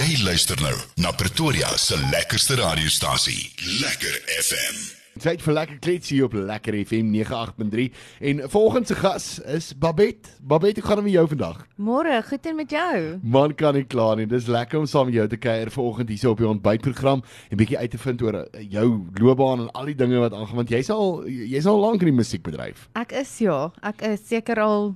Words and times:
Jy 0.00 0.22
luister 0.24 0.56
nou 0.64 0.76
na 1.04 1.10
Pretoria 1.12 1.74
se 1.76 1.96
lekkerste 2.08 2.54
radiostasie, 2.56 3.50
Lekker 3.82 4.14
FM. 4.32 4.78
Tyd 5.20 5.44
vir 5.44 5.54
lekker 5.58 5.76
kletsie 5.84 6.20
op 6.24 6.32
Lekker 6.32 6.78
FM 6.86 7.10
98.3 7.12 7.84
en 8.30 8.40
volgende 8.54 8.88
se 8.88 8.96
gas 8.96 9.26
is 9.44 9.68
Babette. 9.76 10.32
Babette, 10.40 10.80
hoe 10.80 10.88
gaan 10.88 11.02
dit 11.02 11.10
met 11.10 11.16
jou 11.18 11.26
vandag? 11.34 11.60
Môre, 11.76 12.16
goed 12.30 12.48
en 12.48 12.56
met 12.62 12.72
jou? 12.72 12.96
Man 13.20 13.52
kan 13.60 13.76
nie 13.76 13.84
kla 13.84 14.14
nie. 14.16 14.24
Dis 14.30 14.48
lekker 14.48 14.80
om 14.80 14.88
saam 14.88 15.10
met 15.10 15.20
jou 15.20 15.28
te 15.28 15.42
kuier 15.42 15.68
vanoggend 15.76 16.16
hier 16.16 16.32
op 16.32 16.40
die 16.40 16.48
ontbytprogram 16.54 17.20
en 17.50 17.60
bietjie 17.60 17.82
uit 17.84 17.92
te 17.92 18.00
vind 18.00 18.24
oor 18.24 18.40
eh, 18.40 18.66
jou 18.72 18.88
loopbaan 19.20 19.66
en 19.66 19.72
al 19.76 19.92
die 19.92 20.00
dinge 20.00 20.24
wat 20.24 20.32
aangaan 20.32 20.62
want 20.64 20.72
jy's 20.72 20.88
al 20.96 21.26
jy's 21.28 21.68
al 21.68 21.84
lank 21.84 22.00
in 22.00 22.14
die 22.14 22.20
musiekbedryf. 22.24 22.88
Ek 22.96 23.12
is 23.20 23.36
ja, 23.44 23.66
ek 23.84 24.08
is 24.14 24.24
seker 24.32 24.64
al 24.64 24.94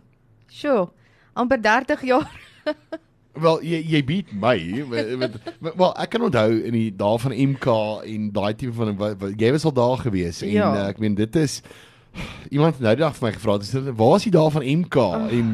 sjoe, 0.49 0.89
amper 1.37 1.61
30 1.61 2.09
jaar. 2.15 2.39
Wel 3.35 3.63
jy 3.67 3.81
jy 3.91 4.05
beat 4.07 4.33
my 4.33 4.57
met 5.19 5.39
wel 5.63 5.91
ek 5.99 6.11
kan 6.15 6.23
onthou 6.29 6.51
in 6.61 6.73
die 6.77 6.91
dae 6.97 7.19
van 7.19 7.33
MK 7.35 7.67
en 8.07 8.29
daai 8.33 8.55
tipe 8.55 8.73
van 8.77 8.95
wat, 8.97 9.19
wat, 9.21 9.35
jy 9.41 9.51
was 9.57 9.65
al 9.65 9.73
daar 9.75 9.99
gewees 9.99 10.43
en 10.43 10.51
Ja. 10.55 10.69
uh, 10.75 10.87
ek 10.93 10.99
meen 11.03 11.15
dit 11.19 11.37
is 11.37 11.61
iemand 12.51 12.77
het 12.77 12.83
nou 12.85 12.95
die 12.95 13.03
dag 13.03 13.17
vir 13.17 13.27
my 13.27 13.33
gevra 13.35 13.57
dis 13.59 13.73
waar 13.99 14.17
is 14.21 14.27
die 14.29 14.33
dae 14.35 14.51
van 14.55 14.63
MK 14.63 14.97
oh. 15.03 15.27
en 15.35 15.49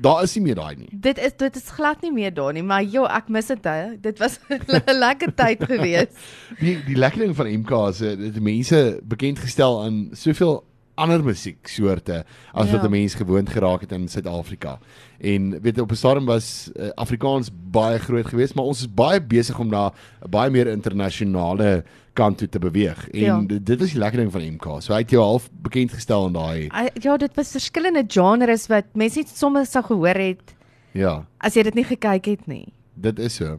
daar 0.00 0.22
is 0.24 0.34
nie 0.38 0.44
meer 0.46 0.56
daai 0.56 0.76
nie. 0.78 0.88
Dit 1.04 1.18
is 1.20 1.36
dit 1.36 1.56
is 1.60 1.68
glad 1.76 2.00
nie 2.02 2.12
meer 2.14 2.32
daar 2.34 2.52
nie, 2.56 2.62
maar 2.64 2.82
joh, 2.82 3.08
ek 3.12 3.28
mis 3.28 3.50
dit. 3.50 3.68
Dit 4.00 4.18
was 4.22 4.38
'n 4.48 4.98
lekker 4.98 5.34
tyd 5.34 5.64
gewees. 5.68 6.08
Die 6.64 6.78
die 6.86 6.96
lekker 6.96 7.26
ding 7.26 7.36
van 7.36 7.50
MK 7.60 7.70
is 7.90 8.00
uh, 8.00 8.16
dit 8.16 8.40
mense 8.40 9.00
bekend 9.04 9.38
gestel 9.38 9.82
aan 9.84 10.08
soveel 10.12 10.62
ander 11.02 11.22
musieksoorte 11.24 12.22
as 12.54 12.66
Ja. 12.70 12.72
wat 12.76 12.84
'n 12.86 12.90
mens 12.90 13.14
gewoond 13.14 13.48
geraak 13.50 13.80
het 13.80 13.92
in 13.92 14.08
Suid-Afrika. 14.08 14.78
En 15.20 15.60
weet 15.62 15.78
op 15.80 15.90
'n 15.90 15.94
stadium 15.96 16.26
was 16.26 16.70
uh, 16.76 16.88
Afrikaans 16.94 17.50
baie 17.70 17.98
groot 17.98 18.26
geweest, 18.26 18.54
maar 18.54 18.64
ons 18.64 18.80
is 18.80 18.94
baie 18.94 19.20
besig 19.20 19.58
om 19.58 19.68
na 19.68 19.86
'n 20.24 20.30
baie 20.30 20.50
meer 20.50 20.66
internasionale 20.66 21.84
kant 22.12 22.38
toe 22.38 22.48
te 22.48 22.58
beweeg. 22.58 23.08
En 23.10 23.20
Ja. 23.20 23.40
dit, 23.46 23.80
is 23.80 23.90
die 23.90 23.98
lekker 23.98 24.18
ding 24.20 24.32
van 24.32 24.42
MK. 24.42 24.80
So 24.82 24.92
hy 24.92 24.98
het 25.00 25.10
jou 25.10 25.22
half 25.22 25.48
bekend 25.62 25.92
gestel 25.92 26.26
in 26.26 26.32
daai 26.32 26.68
Ja, 27.00 27.16
dit 27.16 27.34
was 27.36 27.50
verskillende 27.50 28.04
genres 28.06 28.66
wat 28.66 28.84
mense 28.94 29.18
nie 29.18 29.26
sommer 29.28 29.66
sou 29.66 29.84
gehoor 29.84 30.14
het 30.18 30.54
ja, 30.92 31.26
as 31.38 31.54
jy 31.54 31.62
dit 31.62 31.74
nie 31.74 31.84
gekyk 31.84 32.24
het 32.26 32.46
nie. 32.46 32.72
Dit 32.94 33.18
is 33.18 33.34
so. 33.34 33.58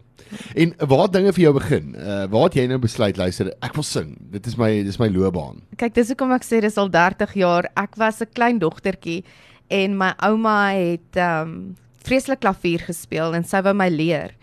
En 0.55 0.73
waar 0.87 1.11
dinge 1.11 1.33
vir 1.33 1.43
jou 1.43 1.53
begin? 1.53 1.95
Uh 1.95 2.25
waar 2.31 2.49
het 2.49 2.57
jy 2.57 2.67
nou 2.67 2.79
besluit 2.79 3.17
luister, 3.17 3.51
ek 3.61 3.73
wil 3.77 3.85
sing. 3.87 4.15
Dit 4.33 4.47
is 4.49 4.57
my 4.57 4.83
dis 4.83 4.99
my 5.01 5.09
loopbaan. 5.13 5.61
Kyk, 5.77 5.95
dis 5.95 6.13
hoekom 6.13 6.33
ek 6.35 6.45
sê 6.47 6.61
dis 6.61 6.77
al 6.77 6.89
30 6.93 7.33
jaar. 7.41 7.69
Ek 7.75 7.97
was 7.97 8.21
'n 8.21 8.31
klein 8.33 8.59
dogtertjie 8.59 9.23
en 9.69 9.97
my 9.97 10.13
ouma 10.19 10.73
het 10.73 11.17
um 11.17 11.75
vreeslik 12.03 12.41
klavier 12.43 12.79
gespeel 12.83 13.33
en 13.33 13.43
sy 13.43 13.61
wou 13.61 13.73
my 13.73 13.89
leer. 13.89 14.33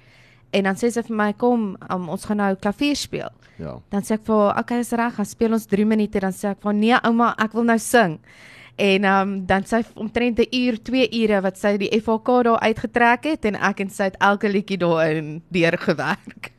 En 0.53 0.67
dan 0.67 0.75
sê 0.75 0.91
sy 0.91 1.03
vir 1.03 1.17
my, 1.17 1.33
"Kom, 1.33 1.77
um, 1.91 2.09
ons 2.09 2.25
gaan 2.25 2.37
nou 2.37 2.55
klavier 2.55 2.97
speel." 2.97 3.31
Ja. 3.59 3.79
Dan 3.91 4.03
sê 4.03 4.15
ek 4.15 4.25
vir 4.25 4.35
haar, 4.35 4.59
"Oké, 4.59 4.79
is 4.79 4.91
reg, 4.93 5.15
gaan 5.15 5.27
speel 5.27 5.53
ons 5.53 5.67
3 5.67 5.85
minute." 5.85 6.19
Dan 6.21 6.33
sê 6.33 6.51
ek 6.51 6.63
vir 6.63 6.73
haar, 6.73 6.81
"Nee, 6.81 6.99
ouma, 7.05 7.35
ek 7.39 7.53
wil 7.53 7.65
nou 7.65 7.79
sing." 7.79 8.19
En 8.81 9.05
um, 9.05 9.33
dan 9.47 9.65
sy 9.69 9.83
omtrent 9.95 10.39
'n 10.41 10.49
uur, 10.57 10.83
2 10.83 11.09
ure 11.23 11.41
wat 11.45 11.59
sy 11.61 11.77
die 11.77 11.91
FHK 12.01 12.43
daar 12.49 12.61
uitgetrek 12.65 13.25
het 13.25 13.45
en 13.45 13.61
ek 13.61 13.81
en 13.85 13.91
sy 13.91 14.09
het 14.09 14.17
elke 14.19 14.49
liedjie 14.49 14.79
daarin 14.81 15.43
deurgewerk. 15.53 16.53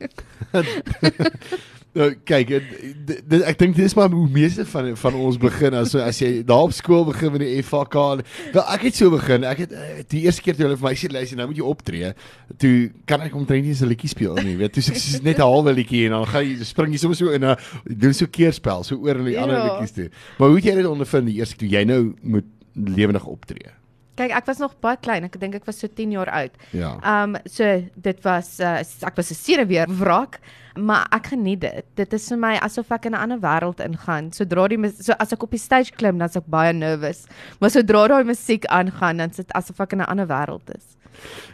Nou 1.94 2.06
kyk, 2.24 2.48
dit, 2.48 3.18
dit, 3.28 3.42
ek 3.44 3.58
dink 3.60 3.74
dis 3.76 3.92
maar 3.98 4.08
hoe 4.08 4.24
meeste 4.32 4.64
van 4.64 4.86
van 4.96 5.14
ons 5.14 5.36
begin 5.36 5.74
as 5.76 5.92
as 5.94 6.20
jy 6.22 6.30
daar 6.48 6.62
op 6.64 6.72
skool 6.72 7.04
begin 7.04 7.32
met 7.34 7.42
die 7.44 7.58
FHK. 7.62 8.22
Wel 8.54 8.64
ek 8.72 8.86
het 8.88 8.96
so 8.96 9.10
begin. 9.12 9.44
Ek 9.44 9.58
het 9.66 9.74
eh, 9.76 9.98
die 10.08 10.22
eerste 10.24 10.40
keer 10.40 10.56
toe 10.56 10.64
hulle 10.64 10.78
vir 10.80 10.88
my 10.88 10.94
sê 10.96 11.10
luister, 11.12 11.36
nou 11.36 11.46
moet 11.50 11.60
jy 11.60 11.66
optree. 11.68 12.14
Toe 12.56 12.72
kan 13.04 13.20
ek 13.20 13.36
omtrent 13.36 13.66
nie 13.68 13.76
'n 13.76 13.90
liedjie 13.92 14.08
speel 14.08 14.40
nie, 14.40 14.56
weet. 14.56 14.72
Toe 14.72 14.82
sê 14.82 14.96
ek 15.18 15.22
net 15.22 15.36
'n 15.36 15.42
halwe 15.44 15.74
liedjie 15.76 16.06
en 16.06 16.12
dan 16.16 16.26
gaan 16.26 16.48
jy 16.48 16.64
spring 16.64 16.92
jy 16.92 16.98
sommer 16.98 17.16
so 17.16 17.28
in 17.28 17.44
'n 17.44 17.56
doen 17.84 18.14
so 18.14 18.26
keerspel, 18.26 18.84
so 18.84 18.96
oor 18.96 19.16
in 19.20 19.24
die 19.24 19.34
Ja. 19.36 19.42
ander 19.42 19.60
liedjies 19.60 19.92
toe. 19.92 20.08
Maar 20.38 20.48
hoe 20.48 20.56
het 20.56 20.64
jy 20.64 20.74
dit 20.74 20.86
ondervind 20.86 21.26
die 21.26 21.36
eerste 21.44 21.56
keer 21.56 21.68
toe 21.68 21.78
jy 21.78 21.84
nou 21.84 22.14
moet 22.22 22.44
lewendig 22.74 23.26
optree? 23.26 23.68
Kyk, 24.16 24.32
ek 24.36 24.46
was 24.46 24.58
nog 24.60 24.74
baie 24.84 24.98
klein. 25.00 25.24
Ek 25.24 25.38
dink 25.40 25.54
ek 25.56 25.64
was 25.68 25.78
so 25.80 25.88
10 25.88 26.10
jaar 26.12 26.28
oud. 26.28 26.58
Ja. 26.76 26.96
Um 27.00 27.38
so 27.48 27.64
dit 27.96 28.18
was 28.26 28.58
uh, 28.60 28.80
ek 29.08 29.16
was 29.16 29.32
'n 29.32 29.38
sereweer 29.38 29.88
wrak, 29.88 30.40
maar 30.76 31.06
ek 31.12 31.32
geniet 31.32 31.60
dit. 31.60 31.84
Dit 31.96 32.12
is 32.12 32.28
vir 32.28 32.38
my 32.38 32.54
asof 32.60 32.92
ek 32.92 33.06
in 33.06 33.14
'n 33.16 33.22
ander 33.24 33.40
wêreld 33.40 33.80
ingaan. 33.80 34.32
Sodra 34.32 34.68
die 34.68 34.78
so 34.90 35.12
as 35.18 35.32
ek 35.32 35.42
op 35.42 35.50
die 35.50 35.58
stage 35.58 35.92
klim, 35.96 36.18
dan 36.18 36.28
is 36.28 36.36
ek 36.36 36.46
baie 36.46 36.72
nervous. 36.72 37.26
Maar 37.60 37.70
sodra 37.70 38.08
daai 38.08 38.24
musiek 38.24 38.66
aangaan, 38.66 39.16
dan 39.16 39.30
is 39.30 39.36
dit 39.36 39.52
asof 39.54 39.80
ek 39.80 39.92
in 39.92 40.00
'n 40.00 40.10
ander 40.12 40.26
wêreld 40.26 40.68
is. 40.76 40.96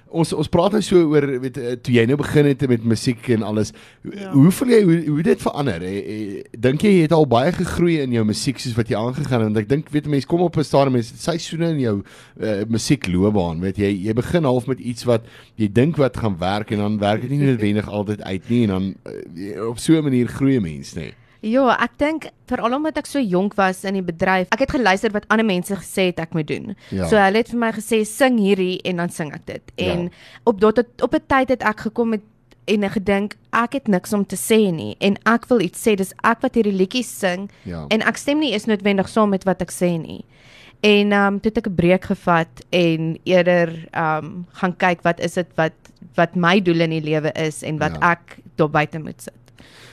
Ons 0.08 0.32
ons 0.32 0.48
praat 0.48 0.72
nou 0.72 0.80
so 0.84 1.02
oor 1.12 1.24
weet 1.42 1.58
eh, 1.60 1.74
toe 1.84 1.92
jy 1.92 2.04
nou 2.08 2.16
begin 2.20 2.46
het 2.48 2.62
met 2.70 2.84
musiek 2.88 3.28
en 3.34 3.42
alles. 3.44 3.74
Ja. 4.08 4.30
Hoe 4.32 4.50
voel 4.56 4.72
jy 4.72 4.80
hoe 4.86 4.96
hoe 5.08 5.24
dit 5.26 5.42
verander? 5.42 5.84
Eh, 5.84 5.98
eh, 5.98 6.56
Dink 6.56 6.82
jy 6.86 6.94
jy 6.94 7.02
het 7.04 7.14
al 7.16 7.28
baie 7.28 7.52
gegroei 7.52 7.98
in 8.00 8.16
jou 8.16 8.24
musiek 8.24 8.60
soos 8.62 8.76
wat 8.78 8.88
jy 8.88 8.96
aangegaan 8.96 9.44
het? 9.44 9.50
Want 9.52 9.62
ek 9.64 9.69
dink 9.69 9.92
weet 9.92 10.08
mense 10.08 10.30
kom 10.30 10.46
op 10.46 10.56
'n 10.56 10.64
stadium 10.64 10.96
mense 10.96 11.16
seisoene 11.16 11.70
in 11.76 11.80
jou 11.80 11.96
uh, 12.41 12.64
musiekloopbaan, 12.69 13.60
weet 13.60 13.76
jy, 13.76 13.92
jy 14.08 14.12
begin 14.14 14.44
half 14.44 14.66
met 14.66 14.80
iets 14.80 15.04
wat 15.04 15.28
jy 15.56 15.69
dink 15.69 15.96
wat 15.96 16.16
gaan 16.16 16.38
werk 16.38 16.72
en 16.72 16.78
dan 16.78 16.98
werk 16.98 17.22
dit 17.22 17.30
nie 17.30 17.44
noodwendig 17.52 17.88
altyd 17.88 18.22
uit 18.22 18.48
nie 18.48 18.62
en 18.64 18.69
dan 18.69 18.94
uh, 19.04 19.69
op 19.69 19.78
so 19.78 19.92
'n 19.92 20.04
manier 20.04 20.28
groei 20.28 20.56
'n 20.56 20.62
mens, 20.62 20.94
nê. 20.94 21.12
Nee. 21.12 21.28
Ja, 21.41 21.76
ek 21.84 21.99
dink 21.99 22.25
veral 22.50 22.75
omdat 22.75 22.97
ek 22.99 23.06
so 23.06 23.21
jonk 23.22 23.54
was 23.54 23.84
in 23.84 23.94
die 23.94 24.03
bedryf, 24.03 24.49
ek 24.50 24.59
het 24.59 24.71
geluister 24.75 25.12
wat 25.15 25.25
ander 25.31 25.47
mense 25.47 25.75
gesê 25.76 26.09
het 26.10 26.19
ek 26.19 26.32
moet 26.34 26.47
doen. 26.49 26.76
Ja. 26.91 27.06
So 27.06 27.16
hulle 27.16 27.38
het 27.38 27.49
vir 27.49 27.59
my 27.59 27.71
gesê 27.72 28.00
sing 28.06 28.38
hierdie 28.38 28.81
en 28.84 28.97
dan 28.97 29.09
sing 29.09 29.32
ek 29.34 29.47
dit. 29.47 29.62
En 29.76 30.03
Ja. 30.03 30.09
op 30.44 30.59
tot 30.60 30.78
op 31.03 31.15
'n 31.15 31.22
tyd 31.26 31.49
het 31.49 31.62
ek 31.62 31.81
gekom 31.81 32.09
met 32.09 32.21
en 32.66 32.91
gedink 32.91 33.37
ek 33.53 33.72
het 33.72 33.88
niks 33.88 34.12
om 34.12 34.26
te 34.26 34.37
sê 34.37 34.72
nie 34.75 34.97
en 35.00 35.16
ek 35.26 35.47
wil 35.49 35.60
iets 35.60 35.81
sê. 35.87 35.94
Dis 35.97 36.12
ek 36.25 36.41
wat 36.43 36.54
hierdie 36.54 36.72
liedjies 36.76 37.19
sing 37.19 37.50
Ja. 37.65 37.87
en 37.88 38.03
ek 38.03 38.16
stem 38.16 38.41
nie 38.41 38.53
eens 38.53 38.66
noodwendig 38.66 39.09
saam 39.09 39.31
met 39.31 39.44
wat 39.44 39.62
ek 39.62 39.70
sê 39.70 39.97
nie. 40.00 40.25
En 40.82 41.12
ehm 41.12 41.26
um, 41.34 41.41
toe 41.41 41.50
het 41.55 41.59
ek 41.59 41.66
'n 41.70 41.75
breek 41.75 42.05
gevat 42.05 42.49
en 42.70 43.19
eerder 43.25 43.88
ehm 43.93 44.25
um, 44.25 44.47
gaan 44.53 44.76
kyk 44.76 45.03
wat 45.03 45.20
is 45.20 45.34
dit 45.34 45.47
wat 45.56 45.72
wat 46.15 46.34
my 46.37 46.60
doel 46.60 46.81
in 46.81 46.91
die 46.91 47.00
lewe 47.00 47.32
is 47.32 47.62
en 47.62 47.78
wat 47.78 47.93
Ja. 48.00 48.10
ek 48.12 48.38
daar 48.56 48.69
buite 48.70 48.99
moet 48.99 49.22
sit. 49.22 49.32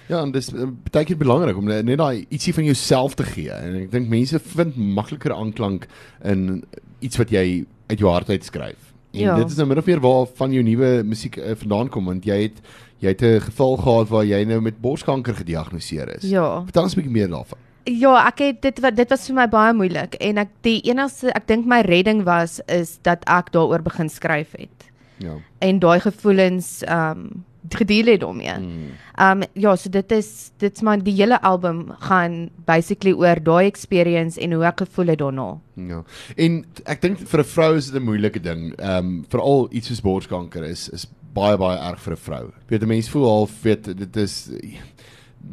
Ja, 0.07 0.21
en 0.21 0.31
dis 0.31 0.53
eh, 0.53 0.67
baie 0.91 1.05
keer 1.05 1.17
belangrik 1.17 1.57
om 1.57 1.65
net 1.65 1.97
daai 1.97 2.25
ietsie 2.29 2.53
van 2.53 2.63
jouself 2.63 3.15
te 3.15 3.23
gee. 3.23 3.51
En 3.51 3.75
ek 3.75 3.91
dink 3.91 4.09
mense 4.09 4.39
vind 4.39 4.75
makliker 4.77 5.33
aanklank 5.33 5.87
in 6.23 6.63
iets 6.99 7.17
wat 7.17 7.29
jy 7.29 7.65
uit 7.87 7.99
jou 7.99 8.11
hart 8.11 8.29
uit 8.29 8.43
skryf. 8.45 8.93
En 9.15 9.21
Ja. 9.21 9.35
dit 9.35 9.49
is 9.49 9.55
nou 9.55 9.67
min 9.67 9.77
of 9.77 9.85
meer 9.85 9.99
waar 9.99 10.25
van 10.35 10.51
jou 10.51 10.63
nuwe 10.63 11.03
musiek 11.03 11.37
uh, 11.37 11.55
vandaan 11.55 11.89
kom 11.89 12.05
want 12.05 12.25
jy 12.25 12.41
het 12.41 12.61
jy 12.99 13.07
het 13.07 13.21
'n 13.21 13.39
geval 13.41 13.77
gehad 13.77 14.09
waar 14.09 14.25
jy 14.25 14.43
nou 14.43 14.61
met 14.61 14.81
borskanker 14.81 15.35
gediagnoseer 15.35 16.15
is. 16.17 16.23
Ja. 16.29 16.63
Vertel 16.63 16.83
ons 16.83 16.93
'n 16.95 17.01
bietjie 17.01 17.13
meer 17.13 17.29
daarvan. 17.29 17.57
Ja, 17.85 18.27
ek 18.27 18.39
het 18.39 18.61
dit 18.61 18.79
wat 18.79 18.95
dit 18.95 19.09
was 19.09 19.27
vir 19.27 19.35
my 19.35 19.47
baie 19.47 19.73
moeilik 19.73 20.15
en 20.15 20.37
ek 20.37 20.49
die 20.61 20.81
enigste 20.81 21.29
ek 21.35 21.47
dink 21.47 21.65
my 21.65 21.81
redding 21.81 22.23
was 22.23 22.59
is 22.67 22.97
dat 23.01 23.23
ek 23.29 23.51
daaroor 23.51 23.81
begin 23.81 24.09
skryf 24.09 24.51
het. 24.57 24.89
Ja. 25.17 25.35
En 25.59 25.79
daai 25.79 25.99
gevoelens 25.99 26.83
ehm 26.83 27.11
um, 27.11 27.43
gedeel 27.69 28.05
het 28.05 28.19
daarmee. 28.19 28.53
Hmm. 28.53 29.41
um, 29.41 29.43
ja, 29.53 29.75
so 29.75 29.89
dit 29.89 30.11
is 30.11 30.51
dit's 30.57 30.81
maar 30.81 31.03
die 31.03 31.13
hele 31.13 31.41
album 31.41 31.85
gaan 31.99 32.49
basically 32.65 33.13
oor 33.13 33.43
daai 33.43 33.65
experience 33.65 34.39
en 34.39 34.53
hoe 34.53 34.63
ek 34.65 34.85
gevoel 34.85 35.13
het 35.13 35.19
daarna. 35.19 35.57
Ja. 35.73 36.03
En 36.35 36.65
ek 36.85 37.01
dink 37.01 37.19
vir 37.19 37.39
'n 37.39 37.51
vrou 37.55 37.75
is 37.75 37.91
dit 37.91 38.01
'n 38.01 38.05
moeilike 38.05 38.39
ding. 38.39 38.73
Um, 38.79 39.25
veral 39.29 39.67
iets 39.71 39.87
soos 39.87 40.01
borskanker 40.01 40.63
is 40.63 40.89
is 40.89 41.07
baie 41.33 41.57
baie 41.57 41.77
erg 41.77 41.99
vir 41.99 42.13
'n 42.13 42.17
vrou. 42.17 42.51
Weet 42.67 42.81
'n 42.81 42.87
mens 42.87 43.09
voel 43.09 43.25
half 43.25 43.61
weet 43.61 43.97
dit 43.97 44.15
is 44.15 44.49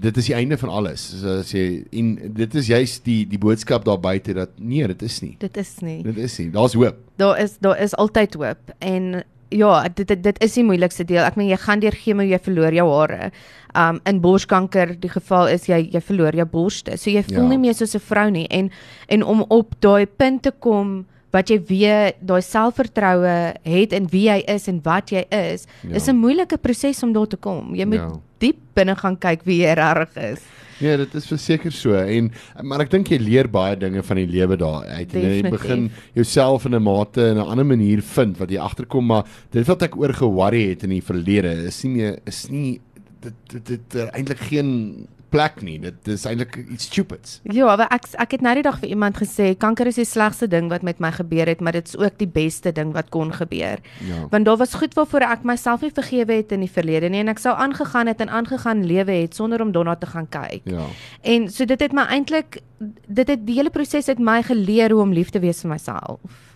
dit 0.01 0.17
is 0.17 0.27
die 0.27 0.35
einde 0.35 0.59
van 0.59 0.69
alles. 0.69 1.05
So 1.21 1.39
as 1.43 1.53
jy 1.53 1.85
en 1.91 2.15
dit 2.35 2.55
is 2.55 2.67
juist 2.67 3.05
die 3.05 3.27
die 3.29 3.39
boodskap 3.39 3.85
daar 3.85 4.01
buite 4.01 4.35
dat 4.37 4.57
nee, 4.59 4.87
dit 4.87 5.03
is 5.03 5.21
nie. 5.21 5.35
Dit 5.39 5.57
is 5.57 5.75
nie. 5.81 6.03
Dit 6.03 6.17
is 6.17 6.39
nie. 6.39 6.51
Daar's 6.51 6.77
hoop. 6.79 6.97
Daar 7.17 7.41
is 7.41 7.59
daar 7.61 7.79
is 7.81 7.95
altyd 7.95 8.35
hoop 8.35 8.75
en 8.79 9.23
ja, 9.53 9.89
dit 9.89 10.07
dit, 10.09 10.23
dit 10.23 10.39
is 10.43 10.55
die 10.55 10.65
moeilikste 10.65 11.05
deel. 11.05 11.23
Ek 11.25 11.37
meen 11.37 11.49
jy 11.49 11.57
gaan 11.57 11.81
deur 11.81 11.93
chemo, 11.93 12.23
jy 12.23 12.39
verloor 12.39 12.73
jou 12.73 12.89
hare. 12.91 13.31
Um 13.75 14.01
in 14.07 14.21
borskanker 14.21 14.97
die 15.01 15.09
geval 15.09 15.47
is 15.49 15.67
jy 15.69 15.89
jy 15.93 16.01
verloor 16.01 16.35
jou 16.35 16.45
borste. 16.47 16.97
So 16.99 17.11
jy 17.11 17.23
voel 17.23 17.43
Ja. 17.45 17.49
nie 17.49 17.59
meer 17.59 17.75
soos 17.75 17.95
'n 17.95 18.01
vrou 18.01 18.31
nie 18.31 18.47
en 18.51 18.71
en 19.09 19.23
om 19.23 19.45
op 19.49 19.75
daai 19.81 20.07
punt 20.07 20.43
te 20.43 20.51
kom 20.51 21.07
wat 21.33 21.49
jy 21.49 21.59
weer 21.69 22.13
daai 22.21 22.43
selfvertroue 22.43 23.55
het 23.65 23.93
in 23.93 24.07
wie 24.13 24.29
jy 24.29 24.43
is 24.49 24.69
en 24.69 24.81
wat 24.85 25.11
jy 25.11 25.25
is, 25.31 25.67
Ja. 25.83 25.95
is 25.97 26.09
'n 26.09 26.17
moeilike 26.17 26.59
proses 26.59 27.03
om 27.03 27.13
daar 27.13 27.27
te 27.27 27.37
kom. 27.37 27.75
Jy 27.75 27.85
moet 27.87 27.99
Ja. 28.01 28.13
diep 28.39 28.59
binne 28.75 28.95
gaan 28.97 29.17
kyk 29.17 29.45
wie 29.45 29.63
jy 29.65 29.75
regtig 29.75 30.17
is. 30.33 30.41
Nee, 30.83 30.97
dit 30.97 31.15
is 31.15 31.27
verseker 31.31 31.73
so 31.73 31.95
en 31.95 32.31
maar 32.63 32.81
ek 32.85 32.91
dink 32.91 33.09
jy 33.13 33.19
leer 33.23 33.49
baie 33.49 33.77
dinge 33.79 34.03
van 34.03 34.17
die 34.17 34.27
lewe 34.27 34.57
daar 34.61 34.85
uit. 34.99 35.15
En 35.15 35.21
Jy 35.29 35.43
begin 35.51 35.91
jouself 36.19 36.67
in 36.67 36.75
'n 36.75 36.83
mate 36.83 37.21
in 37.31 37.39
'n 37.39 37.47
ander 37.49 37.67
manier 37.67 38.03
vind 38.03 38.39
wat 38.39 38.51
jy 38.51 38.59
agterkom 38.59 39.07
maar 39.07 39.25
dit 39.51 39.67
wat 39.67 39.83
ek 39.83 39.97
oor 39.97 40.13
ge-worry 40.13 40.69
het 40.71 40.83
in 40.85 40.91
die 40.91 41.03
verlede 41.03 41.53
is 41.67 41.83
nie 41.85 41.93
meer 41.97 42.19
is 42.27 42.49
nie 42.51 42.81
dit 43.23 43.35
dit 43.53 43.67
dit 43.67 43.95
er 43.95 44.11
eintlik 44.13 44.39
geen 44.51 45.07
plek 45.33 45.63
nie. 45.65 45.79
Dit 45.83 46.09
is 46.13 46.27
eintlik 46.29 46.59
iets 46.63 46.87
stupids. 46.91 47.39
Ja, 47.43 47.77
maar 47.77 47.91
ek 47.95 48.11
ek 48.21 48.37
het 48.37 48.45
nou 48.45 48.55
die 48.59 48.65
dag 48.67 48.79
vir 48.83 48.93
iemand 48.93 49.19
gesê 49.21 49.53
kanker 49.59 49.89
is 49.91 49.99
die 50.01 50.09
slegste 50.09 50.49
ding 50.51 50.69
wat 50.73 50.85
met 50.87 51.01
my 51.03 51.13
gebeur 51.15 51.49
het, 51.51 51.65
maar 51.65 51.77
dit 51.77 51.89
is 51.89 51.97
ook 51.99 52.19
die 52.21 52.29
beste 52.29 52.73
ding 52.77 52.93
wat 52.97 53.11
kon 53.15 53.33
gebeur. 53.33 53.81
Ja. 54.05 54.27
Want 54.31 54.49
daar 54.49 54.61
was 54.61 54.77
goed 54.79 54.95
waarvoor 54.99 55.27
ek 55.29 55.47
myself 55.49 55.83
nie 55.83 55.93
vergewe 55.95 56.39
het 56.43 56.53
in 56.53 56.67
die 56.67 56.71
verlede 56.71 57.11
nie 57.13 57.25
en 57.25 57.33
ek 57.33 57.43
sou 57.43 57.55
aangegaan 57.57 58.13
het 58.13 58.21
en 58.21 58.33
aangegaan 58.33 58.85
lewe 58.87 59.19
het 59.25 59.35
sonder 59.35 59.65
om 59.65 59.73
daarna 59.73 59.97
te 59.97 60.11
gaan 60.13 60.29
kyk. 60.29 60.69
Ja. 60.69 60.87
En 61.23 61.49
so 61.51 61.65
dit 61.65 61.81
het 61.81 61.97
my 61.97 62.07
eintlik 62.13 62.61
dit 63.07 63.29
het 63.29 63.47
die 63.47 63.57
hele 63.57 63.71
proses 63.71 64.09
het 64.11 64.19
my 64.19 64.43
geleer 64.43 64.91
hoe 64.91 65.03
om 65.03 65.13
lief 65.13 65.31
te 65.31 65.41
wees 65.41 65.63
vir 65.63 65.71
myself. 65.77 66.52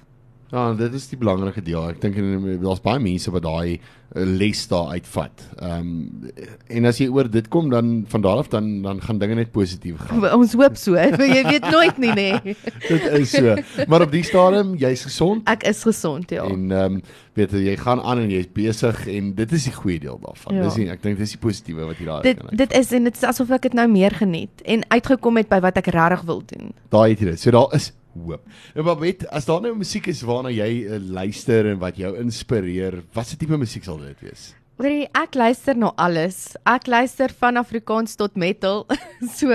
Ja, 0.52 0.72
dit 0.78 0.94
is 0.94 1.08
die 1.10 1.18
belangrike 1.18 1.62
deel. 1.66 1.88
Ek 1.90 2.00
dink 2.00 2.18
daar's 2.62 2.82
baie 2.84 3.00
mense 3.02 3.32
wat 3.34 3.42
daai 3.42 3.78
eh, 3.80 4.22
les 4.22 4.60
daar 4.70 4.92
uitvat. 4.94 5.42
Ehm 5.58 5.88
um, 5.88 6.28
en 6.70 6.86
as 6.86 7.00
jy 7.02 7.08
oor 7.10 7.26
dit 7.30 7.48
kom 7.50 7.70
dan 7.72 8.04
van 8.12 8.22
daar 8.22 8.38
af 8.44 8.48
dan 8.52 8.68
dan 8.84 9.00
gaan 9.02 9.18
dinge 9.18 9.34
net 9.40 9.50
positief 9.50 9.98
gaan. 10.06 10.22
Ons 10.38 10.54
hoop 10.54 10.78
so. 10.78 10.94
Jy 11.34 11.42
weet 11.48 11.66
nooit 11.70 11.98
nie 11.98 12.12
nê. 12.14 12.28
dit 12.92 13.08
is 13.18 13.34
so. 13.34 13.56
Maar 13.90 14.06
op 14.06 14.14
die 14.14 14.22
stadium, 14.22 14.76
jy's 14.78 15.02
gesond 15.08 15.48
Ek 15.50 15.66
is 15.66 15.82
gesond 15.82 16.30
ja. 16.30 16.46
en 16.46 16.70
ehm 16.70 16.94
um, 17.00 17.02
weet 17.36 17.52
jy, 17.52 17.66
jy 17.66 17.76
gaan 17.82 18.00
aan 18.00 18.22
en 18.22 18.30
jy's 18.32 18.46
besig 18.54 19.02
en 19.12 19.34
dit 19.36 19.52
is 19.52 19.66
die 19.68 19.74
goeie 19.74 19.98
deel 20.00 20.16
daarvan. 20.22 20.54
Ja. 20.54 20.62
Dis 20.70 20.78
die, 20.78 20.86
ek 20.94 21.02
dink 21.02 21.18
dis 21.18 21.34
die 21.34 21.42
positiewe 21.42 21.90
wat 21.90 21.98
jy 21.98 22.06
daar 22.06 22.22
Dit 22.24 22.38
kan. 22.40 22.54
dit 22.62 22.72
is 22.78 22.94
en 22.96 23.10
dit 23.10 23.18
is 23.18 23.26
asof 23.34 23.50
ek 23.58 23.66
dit 23.66 23.74
nou 23.76 23.90
meer 23.90 24.14
geniet 24.14 24.62
en 24.64 24.86
uitgekom 24.94 25.42
het 25.42 25.50
by 25.50 25.58
wat 25.66 25.82
ek 25.82 25.90
regtig 25.92 26.22
wil 26.30 26.40
doen. 26.54 26.70
Daai 26.94 27.10
het 27.10 27.20
jy 27.20 27.34
dit. 27.34 27.42
So 27.42 27.50
daar 27.50 27.74
is 27.74 27.90
hoop. 28.24 28.44
Nou 28.74 28.94
weet, 29.00 29.26
as 29.28 29.48
daar 29.48 29.62
nou 29.64 29.74
musiek 29.76 30.06
is 30.12 30.22
waarna 30.26 30.52
jy 30.54 30.70
uh, 30.84 31.00
luister 31.00 31.72
en 31.72 31.80
wat 31.82 31.98
jou 32.00 32.12
inspireer, 32.20 33.02
watse 33.14 33.36
tipe 33.36 33.58
musiek 33.60 33.84
sal 33.84 33.98
dit 34.02 34.24
wees? 34.24 34.52
Hoorie, 34.76 35.06
ek 35.16 35.34
luister 35.34 35.76
na 35.78 35.92
alles. 35.96 36.52
Ek 36.68 36.88
luister 36.90 37.32
van 37.40 37.56
Afrikaans 37.56 38.16
tot 38.20 38.36
metal. 38.36 38.84
so 39.38 39.48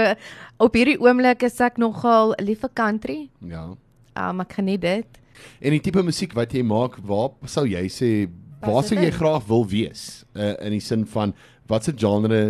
op 0.62 0.78
hierdie 0.78 0.98
oomblik 0.98 1.46
is 1.46 1.60
ek 1.62 1.78
nogal 1.81 2.34
lief 2.42 2.63
vir 2.66 2.74
country. 2.74 3.18
Ja. 3.46 3.68
Um 4.18 4.42
ek 4.42 4.58
geniet 4.58 4.81
dit. 4.81 5.19
En 5.62 5.74
die 5.74 5.81
tipe 5.81 6.02
musiek 6.06 6.34
wat 6.38 6.54
jy 6.54 6.64
maak, 6.66 6.98
waar 7.06 7.34
sou 7.50 7.68
jy 7.69 7.86
sê 7.90 8.12
waar 8.62 8.78
Wat 8.78 8.90
sou 8.92 8.98
jy 9.00 9.10
graag 9.14 9.46
wil 9.50 9.64
wees? 9.66 10.24
Uh, 10.38 10.54
in 10.62 10.75
die 10.75 10.84
sin 10.84 11.06
van 11.10 11.34
watse 11.72 11.94
genre 11.98 12.42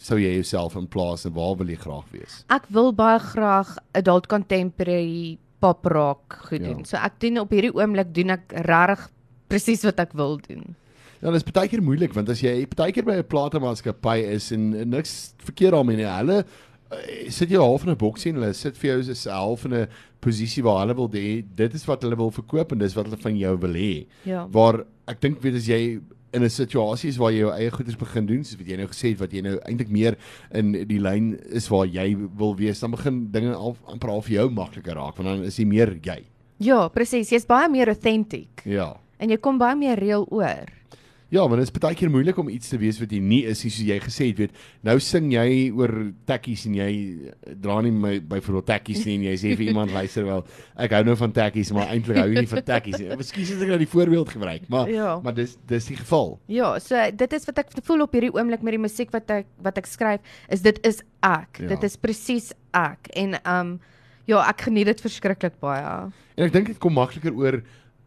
sou 0.00 0.18
jy 0.18 0.32
jouself 0.38 0.76
in 0.78 0.88
plaas 0.90 1.26
en 1.28 1.34
waar 1.36 1.56
wil 1.60 1.70
jy 1.70 1.78
graag 1.78 2.06
wees? 2.14 2.40
Ek 2.50 2.66
wil 2.74 2.90
baie 2.96 3.20
graag 3.22 3.76
adult 3.98 4.26
contemporary 4.30 5.38
pop 5.60 5.84
rock 5.86 6.38
goed 6.48 6.60
Ja. 6.60 6.72
doen. 6.72 6.84
So 6.84 6.96
ek 6.96 7.20
doen 7.20 7.38
op 7.38 7.50
hierdie 7.50 7.74
oomblik 7.74 8.14
doen 8.14 8.30
ek 8.30 8.52
regtig 8.66 9.10
presies 9.48 9.82
wat 9.84 10.00
ek 10.00 10.12
wil 10.14 10.38
doen. 10.48 10.74
Ja, 11.20 11.30
dit 11.30 11.42
is 11.42 11.52
baie 11.52 11.68
keer 11.68 11.82
moeilik 11.82 12.14
want 12.16 12.28
as 12.32 12.40
jy 12.40 12.66
baie 12.76 12.92
keer 12.92 13.04
by 13.04 13.18
'n 13.20 13.24
platemaatskappy 13.28 14.18
is 14.32 14.52
en, 14.52 14.74
en 14.74 14.88
niks 14.88 15.34
verkeerd 15.44 15.72
daarmee 15.72 15.96
nie. 15.96 16.06
Hulle 16.06 16.38
uh, 16.44 17.30
sit 17.30 17.50
jou 17.50 17.60
half 17.62 17.84
in 17.84 17.90
'n 17.90 17.96
boksie 17.96 18.32
en 18.32 18.40
hulle 18.40 18.54
sit 18.54 18.76
vir 18.76 18.90
jou 19.02 19.14
so 19.14 19.30
half 19.30 19.64
in 19.64 19.74
'n 19.74 19.88
posisie 20.20 20.62
waar 20.62 20.80
hulle 20.86 20.94
wil 20.96 21.08
hê 21.08 21.44
dit 21.56 21.74
is 21.74 21.84
wat 21.86 22.02
hulle 22.02 22.16
wil 22.16 22.30
verkoop 22.30 22.72
en 22.72 22.78
dis 22.78 22.94
wat 22.94 23.06
hulle 23.06 23.16
van 23.20 23.36
jou 23.36 23.56
wil 23.58 23.74
hê. 23.74 24.06
Ja. 24.24 24.46
Waar 24.48 24.84
ek 25.08 25.20
dink 25.20 25.40
weet 25.42 25.54
as 25.56 25.66
jy 25.66 26.00
in 26.32 26.42
'n 26.44 26.48
situasie 26.50 27.08
is 27.10 27.16
waar 27.18 27.32
jy 27.32 27.38
jou 27.40 27.50
eie 27.52 27.70
goeders 27.70 27.96
begin 27.96 28.26
doen, 28.26 28.44
soos 28.44 28.56
wat 28.58 28.66
jy 28.68 28.76
nou 28.76 28.86
gesê 28.86 29.08
het 29.10 29.18
wat 29.18 29.32
jy 29.32 29.40
nou 29.42 29.58
eintlik 29.66 29.88
meer 29.90 30.16
in 30.52 30.72
die 30.86 30.98
lyn 31.00 31.38
is 31.50 31.68
waar 31.68 31.86
jy 31.86 32.16
wil 32.36 32.54
wees, 32.56 32.80
dan 32.80 32.90
begin 32.90 33.30
dinge 33.30 33.54
al 33.54 33.76
amper 33.86 34.10
al 34.10 34.22
vir 34.22 34.34
jou 34.36 34.50
makliker 34.50 34.94
raak 34.94 35.16
want 35.16 35.28
dan 35.28 35.42
is 35.44 35.56
jy 35.58 35.64
meer 35.66 35.98
jy. 36.02 36.24
Ja, 36.58 36.88
presies. 36.88 37.30
Jy's 37.30 37.46
baie 37.46 37.68
meer 37.68 37.88
authentic 37.88 38.62
Ja. 38.64 38.96
en 39.18 39.28
jy 39.30 39.36
kom 39.38 39.58
baie 39.58 39.76
meer 39.76 39.96
reël 39.98 40.26
oor. 40.30 40.66
Ja, 41.30 41.44
want 41.46 41.60
dit 41.62 41.68
is 41.68 41.74
baie 41.80 41.94
keer 41.94 42.10
moeilik 42.10 42.38
om 42.42 42.48
iets 42.50 42.68
te 42.72 42.78
wees 42.80 42.98
wat 42.98 43.12
jy 43.14 43.20
nie 43.22 43.44
is 43.46 43.60
nie, 43.62 43.70
soos 43.70 43.86
jy 43.86 43.98
gesê 44.02 44.26
het, 44.32 44.38
weet. 44.42 44.56
Nou 44.86 44.96
sing 44.98 45.28
jy 45.30 45.68
oor 45.78 45.92
tekkies 46.26 46.64
en 46.66 46.74
jy 46.74 46.88
dra 47.62 47.76
nie 47.86 47.92
my 47.94 48.16
byvoorbeeld 48.32 48.66
tekkies 48.66 49.04
nie 49.06 49.14
en 49.20 49.26
jy 49.28 49.34
sê 49.38 49.52
vir 49.54 49.68
iemand 49.70 49.94
luister 49.94 50.26
wel, 50.26 50.42
ek 50.76 50.96
hou 50.96 51.02
nou 51.06 51.14
van 51.20 51.34
tekkies, 51.36 51.70
maar 51.76 51.92
eintlik 51.94 52.18
hou 52.18 52.26
jy 52.32 52.42
nie 52.42 52.50
van 52.50 52.64
tekkies 52.72 52.98
nie. 52.98 53.08
Miskien 53.20 53.46
het 53.46 53.62
ek 53.62 53.70
nou 53.74 53.78
die 53.84 53.90
voorbeeld 53.94 54.32
gebruik, 54.34 54.66
maar 54.74 54.90
Ja. 54.90 55.12
maar 55.22 55.36
dis 55.38 55.54
dis 55.70 55.86
die 55.92 56.00
geval. 56.00 56.34
Ja, 56.50 56.72
so 56.82 56.98
dit 57.14 57.32
is 57.38 57.46
wat 57.46 57.62
ek 57.62 57.70
voel 57.86 58.02
op 58.08 58.12
hierdie 58.18 58.32
oomblik 58.34 58.62
met 58.66 58.74
die 58.74 58.82
musiek 58.82 59.12
wat 59.14 59.30
ek 59.30 59.46
wat 59.62 59.78
ek 59.78 59.86
skryf, 59.86 60.20
is 60.50 60.66
dit 60.66 60.82
is 60.86 60.98
ek. 61.22 61.62
Ja. 61.62 61.68
Dit 61.76 61.86
is 61.86 61.94
presies 61.96 62.50
ek. 62.74 63.06
En 63.14 63.38
um 63.46 63.76
ja, 64.26 64.42
ek 64.50 64.66
geniet 64.66 64.86
dit 64.86 65.00
verskriklik 65.02 65.56
baie. 65.62 66.10
En 66.38 66.44
ek 66.46 66.52
dink 66.54 66.66
dit 66.70 66.78
kom 66.82 66.94
makliker 66.94 67.34
oor 67.34 67.62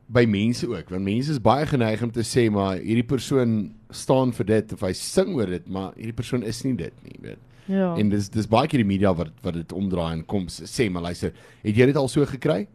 by 0.08 0.26
mense 0.28 0.68
ook, 0.68 0.90
want 0.90 1.04
mense 1.04 1.32
is 1.32 1.40
baie 1.42 1.66
geneig 1.66 2.02
om 2.04 2.12
te 2.12 2.22
sê 2.28 2.50
maar 2.52 2.78
hierdie 2.78 3.06
persoon 3.08 3.74
staan 3.90 4.34
vir 4.34 4.46
dit 4.46 4.74
of 4.74 4.82
hy 4.82 4.92
sing 4.94 5.36
oor 5.36 5.48
dit, 5.48 5.68
maar 5.70 5.94
hierdie 5.96 6.14
persoon 6.18 6.44
is 6.44 6.64
nie 6.64 6.74
dit 6.76 6.94
nie, 7.04 7.18
weet. 7.22 7.40
Ja. 7.72 7.94
En 7.96 8.10
dis 8.12 8.28
dis 8.30 8.48
baie 8.48 8.68
keer 8.68 8.84
die 8.84 8.88
media 8.90 9.14
wat 9.16 9.32
wat 9.42 9.54
dit 9.54 9.72
omdraai 9.74 10.14
en 10.20 10.26
kom 10.26 10.48
sê 10.52 10.90
maar 10.92 11.02
luister, 11.08 11.32
het 11.64 11.76
jy 11.78 11.86
dit 11.86 11.96
al 11.96 12.08
so 12.12 12.26
gekry? 12.26 12.68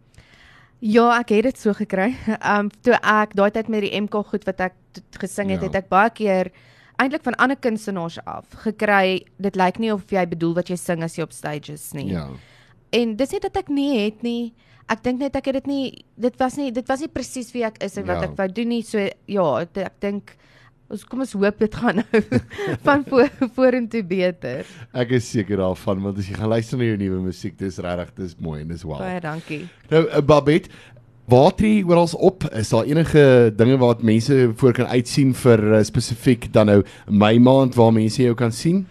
Ja, 0.80 1.08
ek 1.18 1.28
het 1.34 1.42
dit 1.50 1.58
so 1.58 1.72
gekry. 1.74 2.12
Um 2.38 2.70
toe 2.86 2.94
ek 3.02 3.34
daai 3.36 3.50
tyd 3.50 3.68
met 3.68 3.82
die 3.84 3.92
MK 4.00 4.22
goed 4.30 4.44
wat 4.48 4.60
ek 4.70 4.74
gesing 5.18 5.50
het, 5.50 5.60
Ja. 5.60 5.66
het 5.66 5.74
ek 5.84 5.88
baie 5.90 6.10
keer 6.10 6.50
eintlik 6.98 7.22
van 7.22 7.34
ander 7.38 7.56
kunstenaars 7.56 8.18
af 8.26 8.46
gekry. 8.64 9.24
Dit 9.38 9.56
lyk 9.56 9.78
nie 9.78 9.92
of 9.92 10.08
jy 10.10 10.24
bedoel 10.26 10.54
wat 10.54 10.70
jy 10.70 10.76
sing 10.76 11.02
as 11.02 11.16
jy 11.18 11.22
op 11.26 11.32
stage 11.32 11.72
is 11.72 11.92
nie. 11.94 12.08
Ja. 12.14 12.28
En 12.92 13.16
dis 13.16 13.30
nie 13.34 13.40
dat 13.44 13.56
ek 13.56 13.68
nie 13.68 13.90
het 14.04 14.22
nie. 14.22 14.52
Ek 14.88 15.02
dink 15.04 15.20
net 15.20 15.36
ek 15.36 15.44
het 15.50 15.58
dit 15.60 15.66
nie 15.68 16.04
dit 16.16 16.36
was 16.40 16.56
nie 16.56 16.70
dit 16.72 16.86
was 16.88 17.00
nie 17.04 17.08
presies 17.12 17.50
wie 17.52 17.64
ek 17.64 17.82
is 17.84 17.96
en 18.00 18.06
wat 18.08 18.22
Ja. 18.22 18.28
ek 18.30 18.36
wou 18.38 18.48
doen 18.48 18.68
nie. 18.68 18.82
So 18.82 18.98
ja, 19.28 19.48
dit, 19.64 19.84
ek 19.84 19.98
dink 20.00 20.36
ons 20.88 21.02
kom 21.04 21.20
ons 21.20 21.32
hoop 21.36 21.58
dit 21.60 21.74
gaan 21.74 21.96
nou 22.00 22.20
van 22.86 23.02
voor 23.04 23.28
vorentoe 23.54 24.00
beter. 24.08 24.64
Ek 24.96 25.10
is 25.18 25.28
seker 25.28 25.60
daarvan 25.60 26.00
want 26.02 26.18
as 26.18 26.28
jy 26.30 26.34
gaan 26.38 26.48
luister 26.48 26.78
na 26.80 26.84
jou 26.88 26.96
nuwe 26.96 27.20
musiek, 27.26 27.58
dis 27.60 27.76
regtig 27.84 28.14
dis 28.16 28.36
mooi 28.40 28.62
en 28.62 28.68
dis 28.72 28.82
wow. 28.88 28.96
Baie 29.02 29.20
dankie. 29.20 29.66
Nou 29.92 30.06
uh, 30.08 30.22
Babette, 30.24 30.72
waar 31.28 31.52
tree 31.52 31.84
oral 31.84 32.08
op? 32.16 32.48
Is 32.56 32.70
daar 32.72 32.88
enige 32.88 33.52
dinge 33.54 33.76
wat 33.76 34.00
mense 34.02 34.52
voor 34.56 34.72
kan 34.72 34.86
uitsien 34.88 35.34
vir 35.36 35.60
uh, 35.74 35.82
spesifiek 35.84 36.48
dan 36.56 36.66
nou 36.72 36.78
Mei 37.12 37.36
maand 37.38 37.76
waar 37.76 37.92
mense 37.92 38.22
jou 38.24 38.32
kan 38.34 38.52
sien? 38.56 38.86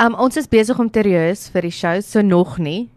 Um 0.00 0.16
ons 0.16 0.40
is 0.40 0.48
besig 0.48 0.78
om 0.80 0.88
te 0.88 1.04
rehearse 1.04 1.52
vir 1.52 1.68
die 1.68 1.70
show, 1.76 1.98
so 2.00 2.22
nog 2.24 2.56
nie. 2.58 2.88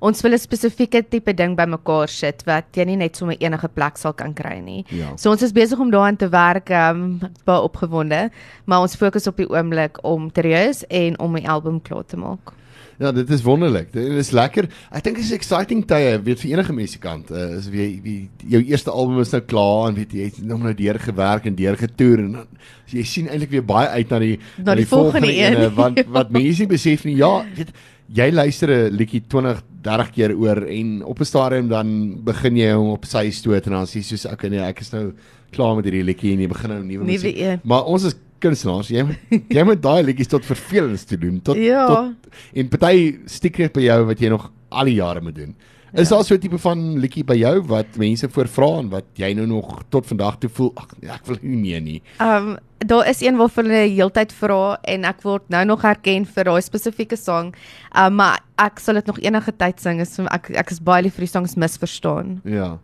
Ons 0.00 0.22
wil 0.22 0.32
'n 0.32 0.38
spesifieke 0.38 1.02
tipe 1.08 1.32
ding 1.34 1.56
bymekaar 1.56 2.08
sit 2.08 2.42
wat 2.46 2.64
jy 2.76 2.84
nie 2.84 2.96
net 2.96 3.16
sommer 3.16 3.36
enige 3.40 3.68
plek 3.68 3.96
sal 3.98 4.12
kan 4.12 4.34
kry 4.34 4.58
nie. 4.60 4.84
Ja. 4.90 5.16
So 5.16 5.30
ons 5.30 5.42
is 5.42 5.52
besig 5.52 5.78
om 5.78 5.90
daaraan 5.90 6.16
te 6.16 6.28
werk, 6.28 6.70
um 6.70 7.20
baie 7.44 7.60
opgewonde, 7.62 8.30
maar 8.66 8.80
ons 8.80 8.96
fokus 8.96 9.26
op 9.26 9.36
die 9.36 9.48
oomblik 9.48 9.98
om 10.04 10.30
te 10.30 10.40
rehearse 10.40 10.86
en 10.90 11.18
om 11.18 11.34
die 11.34 11.48
album 11.48 11.80
klaar 11.82 12.04
te 12.06 12.16
maak. 12.16 12.52
Ja, 12.98 13.10
dit 13.12 13.30
is 13.30 13.42
wonderlik. 13.42 13.92
Dit 13.92 14.04
is 14.04 14.30
lekker. 14.30 14.68
Ek 14.92 15.02
dink 15.02 15.16
dit 15.16 15.24
is 15.24 15.32
exciting 15.32 15.80
tye, 15.88 16.20
weet 16.22 16.38
vir 16.38 16.50
enige 16.52 16.72
musikant. 16.72 17.30
Uh, 17.30 17.56
is 17.58 17.68
wie, 17.72 18.00
wie 18.02 18.30
jou 18.46 18.62
eerste 18.62 18.90
album 18.90 19.18
is 19.20 19.32
nou 19.32 19.40
klaar 19.40 19.88
en 19.88 19.94
weet 19.94 20.12
jy 20.12 20.24
het 20.28 20.38
hom 20.50 20.62
nou 20.62 20.74
deur 20.74 20.98
gewerk 20.98 21.46
en 21.46 21.54
deur 21.54 21.76
getoer 21.76 22.18
en 22.18 22.32
dan 22.32 22.46
so 22.86 22.96
jy 22.96 23.02
sien 23.04 23.28
eintlik 23.28 23.50
weer 23.50 23.64
baie 23.64 23.88
uit 23.88 24.10
na 24.10 24.18
die 24.18 24.38
Na 24.62 24.74
die 24.74 24.86
volgende 24.86 25.32
een. 25.32 25.56
ene, 25.56 25.70
want 25.74 25.98
wat 26.16 26.30
mense 26.30 26.60
nie 26.62 26.68
besef 26.68 27.04
nie, 27.04 27.16
ja, 27.16 27.44
weet 27.56 27.72
jy 28.14 28.30
luister 28.30 28.68
'n 28.70 28.96
liedjie 28.96 29.22
20 29.28 29.62
30 29.82 30.10
keer 30.14 30.34
oor 30.36 30.62
en 30.68 31.02
op 31.04 31.18
'n 31.20 31.24
stadium 31.24 31.68
dan 31.68 32.22
begin 32.24 32.56
jy 32.56 32.72
hom 32.72 32.90
op 32.92 33.04
sy 33.04 33.30
stoot 33.30 33.66
en 33.66 33.72
dan 33.72 33.86
sê 33.86 33.96
jy 34.00 34.02
soos 34.02 34.26
okay 34.32 34.50
nee, 34.50 34.60
ek 34.60 34.80
is 34.80 34.92
nou 34.92 35.12
klaar 35.50 35.74
met 35.76 35.84
hierdie 35.84 36.04
liedjie 36.04 36.32
en 36.32 36.40
jy 36.40 36.48
begin 36.48 36.70
nou 36.70 36.82
nuwe 36.84 37.04
musiek. 37.04 37.36
een. 37.36 37.60
Maar 37.64 37.84
ons 37.84 38.04
is 38.04 38.14
kunstenaars, 38.38 38.88
jy 38.88 39.02
moet 39.04 39.18
jy 39.56 39.62
moet 39.64 39.82
daai 39.82 40.02
liedjies 40.02 40.28
tot 40.28 40.44
vervelings 40.44 41.04
te 41.04 41.16
doen, 41.18 41.40
tot 41.42 41.56
Ja. 41.56 41.86
tot 41.86 42.14
en 42.54 42.68
party 42.68 43.18
stiek 43.26 43.58
net 43.58 43.72
by 43.72 43.80
jou 43.80 44.04
wat 44.06 44.18
jy 44.20 44.28
nog 44.28 44.50
al 44.70 44.84
die 44.84 44.94
jare 44.94 45.20
moet 45.20 45.34
doen. 45.34 45.54
Is 45.94 46.08
Ja. 46.08 46.16
daar 46.16 46.24
so 46.24 46.34
'n 46.34 46.38
tipe 46.40 46.58
van 46.58 46.98
liedjie 46.98 47.24
by 47.24 47.34
jou 47.34 47.62
wat 47.66 47.96
mense 47.98 48.28
voor 48.28 48.46
vra 48.48 48.78
en 48.78 48.88
wat 48.88 49.04
jy 49.14 49.32
nou 49.34 49.46
nog 49.46 49.82
tot 49.90 50.06
vandag 50.06 50.38
toe 50.38 50.48
voel, 50.50 50.72
ag 50.76 50.86
nee, 51.00 51.10
ek 51.10 51.26
wil 51.26 51.36
nie 51.42 51.56
meer 51.56 51.80
nie. 51.80 52.02
Um 52.20 52.56
daar 52.78 53.08
is 53.08 53.20
een 53.22 53.36
waarvan 53.36 53.64
hulle 53.64 53.88
heeltyd 53.88 54.32
vra 54.32 54.78
en 54.84 55.04
ek 55.04 55.22
word 55.22 55.42
nou 55.48 55.64
nog 55.64 55.82
herken 55.82 56.24
vir 56.26 56.44
daai 56.44 56.60
spesifieke 56.62 57.16
sang. 57.16 57.54
Um 57.94 58.14
maar 58.16 58.40
ek 58.58 58.78
sal 58.78 58.94
dit 58.94 59.06
nog 59.06 59.18
enige 59.20 59.52
tyd 59.56 59.80
sing. 59.80 60.00
Is 60.00 60.18
ek 60.18 60.50
ek 60.50 60.70
is 60.70 60.80
baie 60.80 61.02
lief 61.02 61.14
vir 61.14 61.20
die 61.26 61.30
songs 61.30 61.54
misverstaan. 61.56 62.40
Ja. 62.44 62.78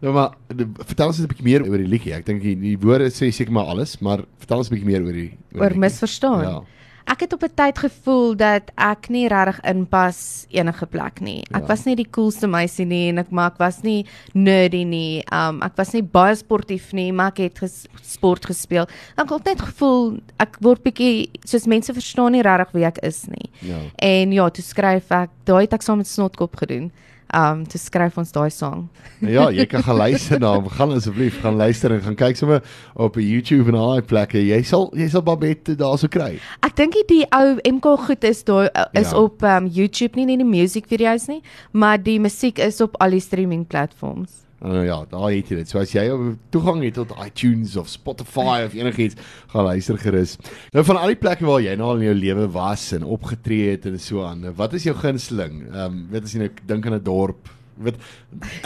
Nou 0.00 0.14
maar 0.14 0.30
de- 0.48 0.66
vertel 0.86 1.06
ons 1.06 1.18
'n 1.20 1.26
bietjie 1.26 1.44
meer 1.44 1.62
oor 1.68 1.76
die 1.78 1.86
liedjie. 1.86 2.14
Ek 2.14 2.24
dink 2.24 2.40
die, 2.42 2.56
die 2.56 2.78
woorde 2.78 3.10
sê 3.10 3.30
seker 3.32 3.52
maar 3.52 3.66
alles, 3.66 3.98
maar 4.00 4.24
vertel 4.38 4.58
ons 4.58 4.70
'n 4.70 4.74
bietjie 4.74 4.86
meer 4.86 5.02
oor 5.04 5.12
die 5.12 5.32
Oor 5.54 5.60
die 5.60 5.60
liedjie. 5.60 5.78
misverstaan. 5.80 6.42
Ja. 6.42 6.62
Ek 7.08 7.20
het 7.24 7.32
op 7.32 7.42
'n 7.42 7.54
tyd 7.54 7.78
gevoel 7.78 8.36
dat 8.36 8.70
ek 8.76 9.08
nie 9.08 9.28
regtig 9.28 9.60
inpas 9.64 10.46
enige 10.50 10.86
plek 10.86 11.20
nie. 11.20 11.40
Ek 11.54 11.62
Ja. 11.62 11.66
was 11.66 11.84
nie 11.84 11.94
die 11.96 12.10
coolste 12.10 12.46
meisie 12.46 12.84
nie 12.86 13.08
en 13.08 13.18
ek 13.18 13.30
maar 13.30 13.50
ek 13.52 13.58
was 13.58 13.82
nie 13.82 14.04
nerdy 14.34 14.84
nie. 14.84 15.24
Um 15.32 15.62
ek 15.62 15.72
was 15.76 15.92
nie 15.92 16.02
baie 16.02 16.34
sportief 16.36 16.92
nie, 16.92 17.10
maar 17.12 17.28
ek 17.28 17.36
het 17.38 17.58
ges, 17.58 17.86
sport 18.02 18.44
gespeel. 18.46 18.86
Ek 19.16 19.28
het 19.30 19.44
net 19.44 19.60
gevoel 19.60 20.18
ek 20.38 20.56
word 20.60 20.82
bietjie 20.82 21.30
soos 21.44 21.66
mense 21.66 21.92
verstaan 21.94 22.32
nie 22.32 22.42
regtig 22.42 22.72
wie 22.72 22.84
ek 22.84 22.98
is 23.02 23.26
nie. 23.26 23.50
Ja. 23.62 23.78
En 23.98 24.32
ja, 24.32 24.48
toe 24.50 24.64
skryf 24.64 25.10
ek, 25.10 25.30
daai 25.44 25.62
het 25.62 25.72
ek 25.72 25.82
saam 25.82 25.96
met 25.98 26.06
Snotkop 26.06 26.56
gedoen. 26.56 26.92
Um 27.34 27.66
toe 27.68 27.76
skryf 27.80 28.16
ons 28.18 28.32
daai 28.32 28.50
song. 28.50 28.88
Ja, 29.20 29.48
jy 29.50 29.66
kan 29.66 29.82
gaan 29.82 29.96
luister 29.98 30.38
na 30.40 30.54
hom. 30.54 30.68
Gaan 30.70 30.92
asseblief 30.94 31.40
gaan 31.42 31.56
luister 31.58 31.90
en 31.92 32.00
gaan 32.04 32.14
kyk 32.16 32.36
sommer 32.38 32.62
op 32.94 33.18
YouTube 33.20 33.68
en 33.68 33.74
al 33.74 33.96
daai 33.98 34.06
plekke. 34.06 34.38
Jy 34.40 34.62
sal 34.64 34.88
jy 34.96 35.08
sal 35.12 35.24
Babette 35.26 35.74
daarso 35.76 36.08
kry. 36.08 36.38
Ek 36.64 36.76
dink 36.78 36.94
die 37.10 37.24
ou 37.34 37.58
MK 37.66 37.96
goed 38.06 38.24
is 38.24 38.44
daar 38.46 38.70
is 38.94 39.10
Ja. 39.12 39.18
op 39.18 39.42
um 39.42 39.66
YouTube 39.66 40.16
nie, 40.16 40.24
nie 40.24 40.38
die 40.38 40.46
music 40.46 40.86
video's 40.88 41.26
nie, 41.28 41.42
maar 41.72 41.98
die 41.98 42.18
musiek 42.20 42.58
is 42.58 42.80
op 42.80 42.94
al 43.02 43.10
die 43.10 43.20
streaming 43.20 43.66
platforms. 43.66 44.47
Nou 44.60 44.84
ja, 44.84 45.04
daar 45.10 45.28
het 45.30 45.50
jy 45.52 45.60
dit. 45.60 45.70
So 45.70 45.78
as 45.78 45.92
jy 45.94 46.08
toegang 46.50 46.82
het 46.82 46.96
tot 46.98 47.12
iTunes 47.22 47.76
of 47.78 47.88
Spotify 47.88 48.64
of 48.66 48.74
enigiets, 48.74 49.14
gaan 49.52 49.68
luister 49.68 49.98
gerus. 50.02 50.34
Nou 50.74 50.82
van 50.84 50.98
al 50.98 51.14
die 51.14 51.20
plekke 51.20 51.46
waar 51.46 51.62
jy 51.62 51.76
nou 51.78 51.92
al 51.92 52.02
in 52.02 52.08
jou 52.08 52.16
lewe 52.18 52.48
was 52.56 52.88
en 52.96 53.06
opgetree 53.06 53.76
het 53.76 53.86
en 53.86 54.00
so 54.02 54.24
aan, 54.26 54.42
wat 54.58 54.74
is 54.74 54.88
jou 54.88 54.96
gunsteling? 54.98 55.62
Ehm 55.68 55.86
um, 55.86 56.02
weet 56.10 56.26
as 56.26 56.34
jy 56.34 56.42
nou 56.46 56.50
dink 56.66 56.86
aan 56.86 56.98
'n 56.98 57.06
dorp 57.06 57.54
weet 57.78 57.98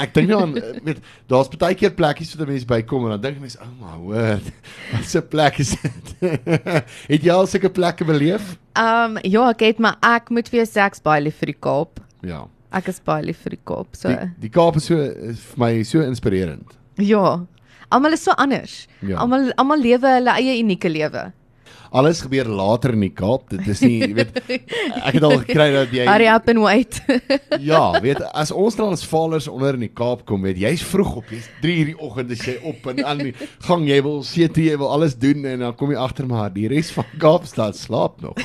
ek 0.00 0.14
dink 0.16 0.30
nou 0.30 0.40
aan 0.46 0.54
weet 0.86 1.02
daar's 1.30 1.50
baie 1.60 1.76
keer 1.78 1.92
plekkies 1.96 2.32
wat 2.36 2.48
mense 2.48 2.68
bykom 2.68 3.06
en 3.06 3.14
dan 3.16 3.24
dink 3.26 3.42
mense, 3.42 3.58
"Ou 3.60 3.68
oh 3.68 3.76
my 3.84 3.98
word, 4.06 4.48
wat 4.92 5.14
'n 5.20 5.28
plek 5.28 5.58
is 5.58 5.74
dit?" 5.76 6.14
het 7.12 7.20
jy 7.20 7.32
al 7.32 7.46
sulke 7.46 7.70
plekke 7.70 8.08
beleef? 8.08 8.56
Um 8.78 9.18
ja, 9.22 9.48
ek 9.50 9.66
het 9.68 9.78
maar 9.78 9.98
ek 10.00 10.30
moet 10.30 10.48
vir 10.48 10.62
jou 10.62 10.68
sê 10.72 10.86
ek's 10.86 11.04
baie 11.04 11.20
lief 11.22 11.38
vir 11.42 11.52
die 11.52 11.60
Kaap. 11.60 12.00
Ja. 12.22 12.46
Ek 12.72 12.88
is 12.88 13.00
baie 13.04 13.22
lief 13.26 13.42
vir 13.44 13.50
die 13.56 13.60
Kaap. 13.68 13.94
So 13.96 14.08
Die, 14.08 14.30
die 14.46 14.48
Kaap 14.50 14.76
is 14.80 14.86
so 14.88 14.96
is 15.00 15.40
vir 15.52 15.58
my 15.64 15.82
so 15.82 16.00
inspirerend. 16.00 16.76
ja. 16.98 17.40
Almal 17.92 18.14
is 18.16 18.22
so 18.24 18.32
anders. 18.40 18.86
Ja. 19.04 19.18
Almal 19.20 19.50
almal 19.60 19.78
lewe 19.84 20.08
hulle 20.16 20.32
eie 20.40 20.54
unieke 20.62 20.88
lewe. 20.88 21.26
Alles 21.92 22.22
gebeur 22.24 22.48
later 22.48 22.94
in 22.96 23.02
die 23.04 23.12
Kaap. 23.12 23.50
Dit 23.52 23.66
is 23.68 23.82
nie, 23.84 23.98
jy 24.00 24.14
weet, 24.16 24.38
ek 24.48 25.18
het 25.18 25.24
al 25.28 25.34
gekry 25.42 25.66
dat 25.74 25.90
jy 25.92 26.06
Hurry 26.08 26.28
up 26.32 26.48
and 26.48 26.62
wait. 26.64 27.00
Ja, 27.60 27.82
weet 28.00 28.22
as 28.32 28.52
ons 28.54 28.78
Transvaalers 28.78 29.48
onder 29.50 29.76
in 29.76 29.84
die 29.84 29.92
Kaap 29.92 30.24
kom, 30.28 30.46
weet 30.46 30.60
jy's 30.62 30.84
vroeg 30.88 31.18
op, 31.20 31.28
jy's 31.34 31.50
3 31.60 31.76
uur 31.82 31.90
die 31.90 31.98
oggend 32.08 32.32
as 32.32 32.44
jy 32.48 32.56
op 32.70 32.88
en 32.94 33.04
aan 33.04 33.20
die 33.26 33.34
gang 33.68 33.84
jy 33.90 34.00
wil 34.08 34.22
see 34.24 34.48
toe 34.48 34.64
jy 34.64 34.80
wil 34.80 34.92
alles 34.96 35.18
doen 35.20 35.44
en 35.52 35.66
dan 35.66 35.76
kom 35.76 35.92
jy 35.92 36.00
agter 36.00 36.28
maar 36.30 36.48
die 36.54 36.66
res 36.72 36.94
van 36.96 37.08
Kaapstad 37.20 37.76
slaap 37.76 38.22
nog. 38.24 38.40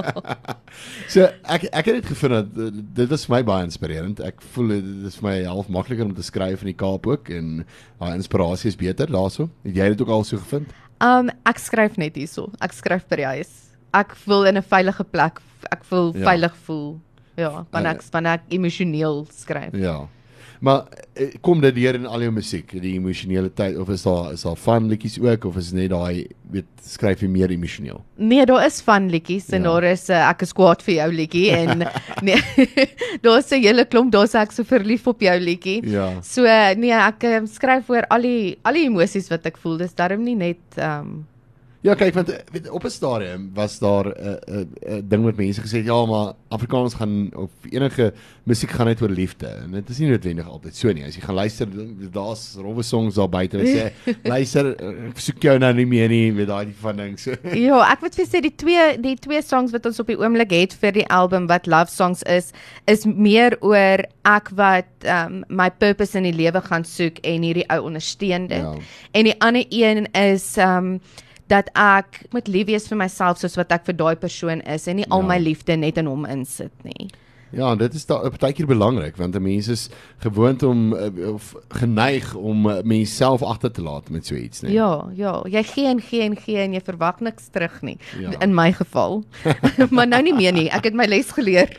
so 1.12 1.28
ek 1.44 1.68
ek 1.68 1.92
het 1.92 2.00
dit 2.00 2.12
gevind 2.14 2.38
dat 2.38 2.60
eh, 2.66 2.72
dit 3.02 3.12
was 3.12 3.28
vir 3.28 3.36
my 3.36 3.42
baie 3.52 3.68
inspirerend. 3.68 4.24
Ek 4.24 4.40
voel 4.54 4.78
dit 4.78 5.08
is 5.12 5.20
vir 5.20 5.28
my 5.28 5.38
half 5.44 5.68
makliker 5.68 6.08
om 6.08 6.16
te 6.16 6.24
skryf 6.24 6.64
in 6.64 6.72
die 6.72 6.80
Kaap 6.80 7.08
ook 7.10 7.28
en 7.36 7.66
daai 8.00 8.14
inspirasie 8.16 8.72
is 8.72 8.80
beter 8.80 9.12
daarso. 9.12 9.50
Het 9.66 9.84
jy 9.84 9.92
dit 9.92 10.06
ook 10.06 10.16
al 10.16 10.24
so 10.24 10.40
gevind? 10.40 10.72
Um 11.00 11.30
ek 11.48 11.58
skryf 11.58 11.96
net 11.98 12.14
hierso. 12.14 12.50
Ek 12.60 12.72
skryf 12.76 13.06
by 13.08 13.16
die 13.16 13.26
huis. 13.26 13.52
Ek 13.94 14.14
voel 14.14 14.46
in 14.46 14.56
'n 14.56 14.62
veilige 14.62 15.04
plek. 15.04 15.40
Ek 15.72 15.84
voel 15.84 16.12
Ja. 16.14 16.18
ja. 16.20 16.26
veilig 16.30 16.54
voel. 16.66 17.00
Ja, 17.36 17.64
wanneer 17.72 17.96
ek 17.96 18.02
wanneer 18.12 18.32
ek 18.34 18.42
emosioneel 18.50 19.26
skryf. 19.32 19.74
Ja. 19.74 20.08
Maar 20.60 20.82
eh, 21.16 21.30
kom 21.40 21.60
dit 21.60 21.74
deur 21.74 21.94
in 21.96 22.04
al 22.06 22.20
jou 22.20 22.32
musiek, 22.36 22.72
die 22.82 22.92
emosionele 22.98 23.48
tyd 23.56 23.78
of 23.80 23.88
is 23.88 24.02
daar 24.04 24.32
is 24.34 24.42
daar 24.44 24.56
fun 24.60 24.88
liedjies 24.90 25.16
ook 25.20 25.44
of 25.48 25.56
is 25.56 25.70
net 25.72 25.88
daai 25.90 26.26
weet 26.52 26.66
skryf 26.84 27.22
jy 27.24 27.28
meer 27.32 27.50
emosioneel? 27.54 28.02
Nee, 28.16 28.44
daar 28.46 28.66
is 28.66 28.80
van 28.84 29.08
liedjies 29.10 29.48
en 29.56 29.62
Ja. 29.62 29.70
daar 29.70 29.84
is 29.92 30.10
uh, 30.10 30.28
ek 30.28 30.42
is 30.42 30.52
kwaad 30.52 30.82
vir 30.82 30.94
jou 30.94 31.08
liedjie 31.12 31.50
en 31.56 31.86
nee, 32.26 32.36
daar's 33.24 33.50
'n 33.52 33.62
hele 33.64 33.84
klomp 33.86 34.12
daar's 34.12 34.34
ek 34.34 34.52
so 34.52 34.62
verlief 34.64 35.06
op 35.06 35.20
jou 35.20 35.38
liedjie. 35.40 35.80
Ja. 35.88 36.20
So 36.22 36.42
nee, 36.76 36.92
ek 36.92 37.24
um, 37.24 37.46
skryf 37.46 37.88
oor 37.88 38.04
al 38.10 38.20
die 38.22 38.58
al 38.62 38.74
die 38.74 38.84
emosies 38.86 39.30
wat 39.30 39.46
ek 39.46 39.56
voel. 39.56 39.78
Dis 39.78 39.94
darm 39.94 40.22
nie 40.24 40.36
net 40.36 40.60
um 40.76 41.24
Ja, 41.80 41.94
kyk 41.96 42.12
want 42.12 42.28
eh, 42.28 42.42
weet 42.52 42.68
op 42.68 42.84
'n 42.84 42.90
stadium 42.92 43.50
was 43.54 43.78
daar 43.78 44.04
'n 44.06 44.12
uh, 44.20 44.54
'n 44.54 44.74
uh, 44.84 44.96
uh, 44.96 45.00
ding 45.04 45.24
met 45.24 45.36
mense 45.36 45.60
gesê 45.60 45.84
ja, 45.84 46.06
maar 46.06 46.32
Afrikaans 46.48 46.94
gaan 46.94 47.30
of 47.34 47.50
enige 47.70 48.12
musiek 48.42 48.70
gaan 48.70 48.86
net 48.86 49.02
oor 49.02 49.08
liefde 49.08 49.46
en 49.46 49.70
dit 49.70 49.88
is 49.88 49.98
nie 49.98 50.08
noodwendig 50.08 50.48
altyd 50.48 50.76
so 50.76 50.92
nie. 50.92 51.04
As 51.04 51.14
jy 51.14 51.22
gaan 51.22 51.34
luister, 51.34 51.68
daar's 52.12 52.56
rowwe 52.58 52.82
songs 52.82 53.14
daar 53.14 53.28
buite 53.28 53.56
wat 53.56 53.66
sê 53.66 53.92
luister, 54.34 54.76
eh, 54.76 55.08
ek 55.08 55.18
soek 55.18 55.42
jou 55.42 55.58
nou 55.58 55.72
nie 55.74 55.86
meer 55.86 56.08
nie 56.08 56.32
met 56.32 56.48
daai 56.48 56.68
van 56.80 56.96
ding 56.96 57.18
so. 57.18 57.32
Ja, 57.68 57.80
ek 57.92 58.00
moet 58.00 58.14
vir 58.14 58.28
sê 58.28 58.42
die 58.44 58.54
twee 58.56 58.98
die 59.00 59.16
twee 59.16 59.42
songs 59.42 59.72
wat 59.72 59.86
ons 59.86 60.00
op 60.00 60.12
die 60.12 60.18
oomblik 60.20 60.52
het 60.52 60.76
vir 60.76 60.92
die 60.92 61.06
album 61.08 61.46
wat 61.46 61.66
love 61.66 61.90
songs 61.90 62.22
is, 62.22 62.52
is 62.84 63.06
meer 63.06 63.56
oor 63.60 64.04
ek 64.28 64.52
wat 64.52 65.08
um 65.08 65.44
my 65.48 65.70
purpose 65.70 66.18
in 66.18 66.28
die 66.28 66.36
lewe 66.36 66.60
gaan 66.60 66.84
soek 66.84 67.24
en 67.24 67.42
hierdie 67.42 67.68
ou 67.72 67.80
ondersteun 67.88 68.46
dit. 68.52 68.60
Ja. 68.60 68.76
En 69.16 69.24
die 69.24 69.36
ander 69.40 69.64
een 69.70 70.12
is 70.12 70.58
um 70.60 71.00
dat 71.50 71.70
ek 71.74 72.22
moet 72.34 72.48
lief 72.48 72.66
wees 72.70 72.86
vir 72.90 72.98
myself 73.00 73.38
soos 73.42 73.56
wat 73.58 73.72
ek 73.74 73.88
vir 73.90 73.98
daai 74.00 74.14
persoon 74.16 74.62
is 74.62 74.86
en 74.88 74.96
nie 75.02 75.08
al 75.10 75.22
Ja. 75.24 75.26
my 75.34 75.38
liefde 75.42 75.76
net 75.76 75.98
in 75.98 76.06
hom 76.06 76.24
insit 76.26 76.72
nie. 76.86 77.10
Ja, 77.50 77.72
dit 77.74 77.94
is 77.98 78.04
daar 78.06 78.22
partykeer 78.30 78.66
belangrik 78.70 79.16
want 79.18 79.34
'n 79.34 79.42
mens 79.42 79.66
is 79.68 79.88
gewoond 80.22 80.62
om 80.62 80.92
uh, 80.94 81.32
of 81.34 81.54
geneig 81.68 82.34
om 82.34 82.66
uh, 82.66 82.76
mens 82.84 83.16
self 83.16 83.42
agter 83.42 83.72
te 83.72 83.82
laat 83.82 84.10
met 84.10 84.26
so 84.26 84.34
iets, 84.38 84.60
nee. 84.60 84.72
Ja, 84.72 85.08
ja, 85.14 85.42
jy 85.50 85.62
gee 85.62 85.86
en 85.86 86.00
gee 86.00 86.22
en 86.22 86.36
gee 86.36 86.58
en 86.62 86.72
jy 86.72 86.80
verwag 86.80 87.18
niks 87.20 87.48
terug 87.50 87.82
nie. 87.82 87.98
Ja. 88.20 88.30
In 88.40 88.54
my 88.54 88.72
geval. 88.72 89.24
maar 89.90 90.06
nou 90.06 90.22
nie 90.22 90.34
meer 90.34 90.52
nie. 90.52 90.68
Ek 90.70 90.84
het 90.84 90.94
my 90.94 91.06
les 91.10 91.30
geleer. 91.32 91.74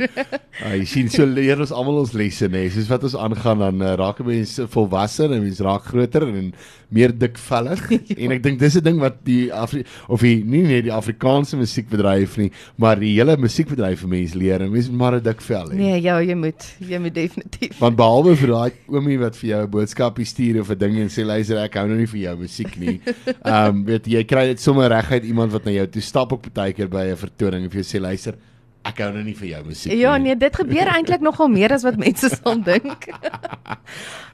Ja, 0.60 0.74
jy 0.76 0.84
sien 0.86 1.10
so 1.10 1.24
leer 1.26 1.60
ons 1.60 1.72
almal 1.72 2.00
ons 2.04 2.12
lesse 2.12 2.48
nê. 2.52 2.68
Soos 2.70 2.90
wat 2.92 3.04
ons 3.04 3.16
aangaan 3.16 3.60
dan 3.60 3.82
uh, 3.82 3.94
raak 3.96 4.20
mense 4.20 4.68
volwasse 4.68 5.24
en 5.24 5.40
mense 5.42 5.64
raak 5.64 5.84
groter 5.88 6.28
en 6.28 6.52
meer 6.92 7.14
dikvellig. 7.16 7.84
en 8.24 8.36
ek 8.36 8.44
dink 8.44 8.60
dis 8.62 8.78
'n 8.78 8.84
ding 8.86 9.00
wat 9.02 9.22
die 9.28 9.52
Afri 9.54 9.84
of 10.08 10.22
die 10.26 10.44
nie 10.44 10.64
net 10.68 10.86
die 10.88 10.94
Afrikaanse 10.94 11.58
musiekbedryf 11.60 12.38
nie, 12.42 12.52
maar 12.76 13.00
die 13.00 13.14
hele 13.16 13.38
musiekbedryf 13.40 14.04
vir 14.04 14.12
mense 14.16 14.38
leer. 14.38 14.66
En 14.66 14.72
mense 14.74 14.92
moet 14.92 15.00
maar 15.00 15.18
'n 15.20 15.24
dik 15.24 15.42
vel 15.42 15.72
hê. 15.72 15.80
Nee, 15.80 16.02
ja, 16.02 16.20
jy 16.22 16.36
moet, 16.36 16.68
jy 16.80 17.00
moet 17.00 17.16
definitief. 17.16 17.80
Want 17.80 17.96
behalwe 17.96 18.36
vir 18.36 18.54
daai 18.56 18.72
oomie 18.88 19.20
wat 19.20 19.36
vir 19.36 19.50
jou 19.50 19.64
'n 19.64 19.72
boodskapie 19.72 20.26
stuur 20.26 20.62
of 20.62 20.70
'n 20.70 20.78
ding 20.78 21.00
en 21.00 21.10
sê 21.10 21.26
luister 21.26 21.58
ek 21.58 21.76
hou 21.76 21.88
nou 21.88 21.98
nie 21.98 22.08
vir 22.08 22.22
jou 22.28 22.38
musiek 22.38 22.78
nie. 22.78 23.02
Ehm 23.52 23.70
um, 23.70 23.84
weet 23.86 24.08
jy, 24.08 24.24
kry 24.24 24.46
dit 24.52 24.60
sommer 24.60 24.90
reguit 24.90 25.24
iemand 25.24 25.52
wat 25.52 25.66
na 25.66 25.72
jou 25.72 25.88
toe 25.88 26.02
stap 26.02 26.32
op 26.32 26.42
partykeer 26.42 26.90
by 26.90 27.12
'n 27.12 27.18
vertoning 27.18 27.64
en 27.64 27.70
vir 27.70 27.82
jou 27.82 27.90
sê 27.98 28.02
luister 28.02 28.36
ek 28.84 28.98
hou 29.04 29.12
nou 29.14 29.24
nie 29.24 29.34
vir 29.38 29.48
jou 29.48 29.64
musiek 29.66 29.94
Ja, 29.94 30.18
nie. 30.18 30.24
nee, 30.32 30.36
dit 30.36 30.56
gebeur 30.56 30.88
eintlik 30.90 31.22
nogal 31.22 31.48
meer 31.48 31.72
as 31.74 31.84
wat 31.84 31.98
mense 31.98 32.30
sal 32.38 32.58
dink. 32.62 33.08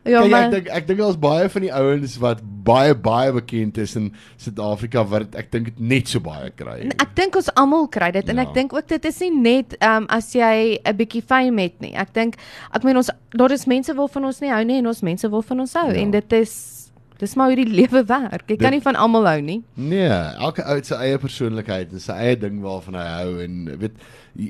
ja, 0.08 0.22
Kyk, 0.22 0.30
maar 0.32 0.46
ek 0.48 0.52
dink 0.54 0.68
ek 0.72 0.88
dink 0.88 1.00
daar's 1.02 1.18
baie 1.20 1.50
van 1.52 1.66
die 1.66 1.72
ouens 1.74 2.16
wat 2.24 2.42
baie 2.68 2.94
baie 2.96 3.32
bekend 3.36 3.78
is 3.84 3.96
in 4.00 4.14
Suid-Afrika 4.40 5.04
wat 5.08 5.36
ek 5.40 5.52
dink 5.52 5.66
dit 5.72 5.80
net 5.80 6.08
so 6.08 6.20
baie 6.24 6.50
kry. 6.56 6.88
ek 6.96 7.12
dink 7.16 7.36
ons 7.36 7.50
almal 7.60 7.88
kry 7.92 8.12
dit 8.16 8.30
en 8.30 8.38
Ja. 8.38 8.44
ek 8.48 8.54
dink 8.56 8.74
ook 8.74 8.88
dit 8.88 9.06
is 9.06 9.20
nie 9.26 9.32
net 9.36 9.76
ehm 9.82 10.04
um, 10.04 10.08
as 10.10 10.32
jy 10.36 10.80
'n 10.86 10.96
bietjie 10.98 11.24
fame 11.24 11.62
het 11.62 11.82
nie. 11.82 11.94
Ek 11.96 12.14
dink 12.14 12.36
ek 12.74 12.84
meen 12.84 12.98
ons 12.98 13.10
daar 13.36 13.52
is 13.52 13.68
mense 13.68 13.94
waarvan 13.94 14.26
ons 14.26 14.40
nie 14.42 14.50
hou 14.52 14.64
nie 14.64 14.78
en 14.80 14.88
ons 14.88 15.02
mense 15.04 15.28
waarvan 15.30 15.60
ons 15.60 15.74
hou 15.74 15.92
Ja. 15.92 16.00
en 16.02 16.12
dit 16.12 16.34
is 16.34 16.77
dis 17.20 17.36
maar 17.36 17.48
hoe 17.52 17.56
die 17.56 17.74
lewe 17.74 18.04
werk. 18.06 18.44
Jy 18.48 18.56
kan 18.58 18.72
Dit- 18.72 18.78
nie 18.78 18.82
van 18.82 18.96
almal 18.96 19.26
hou 19.28 19.42
nie. 19.42 19.64
Nee, 19.76 20.08
elke 20.38 20.64
ou 20.66 20.76
het 20.76 20.86
sy 20.86 20.96
eie 20.96 21.18
persoonlikheid 21.18 21.92
en 21.92 22.00
sy 22.00 22.12
eie 22.14 22.38
ding 22.38 22.62
waarvan 22.62 22.94
hy 23.00 23.08
hou 23.24 23.40
en 23.44 23.78
weet 23.80 23.92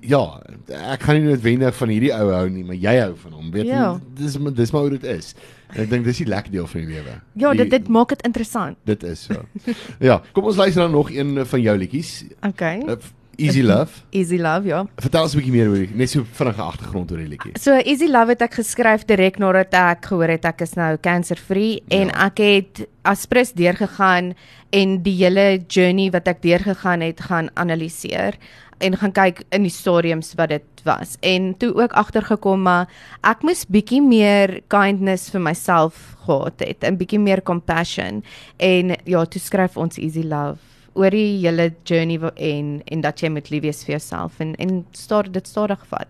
ja, 0.04 0.20
ek 0.92 1.00
kan 1.00 1.16
nie 1.16 1.24
noodwendig 1.30 1.76
van 1.76 1.90
hierdie 1.90 2.12
ou 2.12 2.32
hou 2.34 2.50
nie, 2.52 2.64
maar 2.68 2.76
jy 2.76 2.96
hou 3.00 3.14
van 3.22 3.32
hom. 3.38 3.52
Weet 3.52 3.66
Ja. 3.70 4.00
dis 4.18 4.36
dis 4.54 4.72
maar 4.72 4.82
hoe 4.82 4.90
dit 4.98 5.04
is. 5.04 5.34
En 5.74 5.82
ek 5.84 5.90
dink 5.90 6.04
dis 6.06 6.18
die 6.18 6.28
lekker 6.28 6.52
deel 6.52 6.68
van 6.68 6.82
die 6.82 6.90
lewe. 6.96 7.14
Ja, 7.36 7.52
die, 7.52 7.58
dit 7.64 7.70
dit 7.72 7.88
maak 7.88 8.10
dit 8.10 8.22
interessant. 8.28 8.78
dit 8.86 9.04
is 9.04 9.24
so. 9.24 9.46
ja, 10.00 10.22
kom 10.34 10.44
ons 10.44 10.56
luister 10.60 10.82
dan 10.82 10.92
nog 10.92 11.12
een 11.12 11.46
van 11.46 11.62
jou 11.62 11.78
liedjies. 11.78 12.24
Okay. 12.50 12.84
Easy 13.38 13.62
Love. 13.62 13.92
Easy 14.12 14.38
Love, 14.42 14.66
ja. 14.68 14.86
Vertel 14.98 15.22
ons 15.24 15.34
'n 15.36 15.38
bietjie 15.40 15.52
meer 15.54 15.68
oor 15.70 15.76
die 15.86 15.96
net 15.96 16.10
so 16.10 16.24
vinnige 16.24 16.62
agtergrond 16.62 17.12
oor 17.12 17.18
die 17.18 17.28
liedjie. 17.28 17.54
So 17.60 17.72
Easy 17.86 18.08
Love 18.08 18.30
het 18.34 18.42
ek 18.42 18.54
geskryf 18.54 19.06
direk 19.06 19.38
nadat 19.40 19.74
ek 19.74 20.06
gehoor 20.06 20.28
het 20.30 20.46
ek 20.46 20.62
is 20.62 20.74
nou 20.76 20.98
cancer-free 20.98 21.82
Ja. 21.88 21.98
en 22.02 22.10
ek 22.10 22.38
het 22.38 22.88
aspres 23.06 23.54
deurgegaan 23.54 24.34
en 24.72 25.02
die 25.04 25.16
hele 25.24 25.64
journey 25.70 26.10
wat 26.12 26.28
ek 26.28 26.42
deurgegaan 26.42 27.02
het 27.02 27.20
gaan 27.22 27.50
analiseer 27.56 28.34
en 28.80 28.98
gaan 28.98 29.12
kyk 29.12 29.44
in 29.52 29.64
die 29.64 29.72
stadiums 29.72 30.34
wat 30.38 30.50
dit 30.50 30.64
was 30.84 31.18
en 31.22 31.56
toe 31.58 31.74
ook 31.74 31.94
agtergekom 31.94 32.62
maar 32.62 32.88
ek 33.24 33.42
moes 33.44 33.66
bietjie 33.66 34.02
meer 34.02 34.62
kindness 34.68 35.30
vir 35.30 35.42
myself 35.42 36.16
gehad 36.26 36.60
het 36.60 36.84
en 36.84 36.98
bietjie 36.98 37.20
meer 37.20 37.42
compassion 37.42 38.24
en 38.60 38.96
ja 39.06 39.26
toe 39.26 39.42
skryf 39.42 39.78
ons 39.78 39.98
Easy 39.98 40.22
Love 40.24 40.58
oor 40.98 41.14
die 41.14 41.38
hele 41.46 41.70
journey 41.88 42.20
en 42.36 42.82
en 42.86 43.02
dat 43.06 43.22
jy 43.24 43.30
moet 43.30 43.50
lief 43.54 43.64
wees 43.68 43.84
vir 43.86 43.98
jouself 43.98 44.40
en 44.44 44.56
en 44.56 44.86
stadig 44.98 45.32
dit 45.38 45.48
stadig 45.48 45.84
vat. 45.92 46.08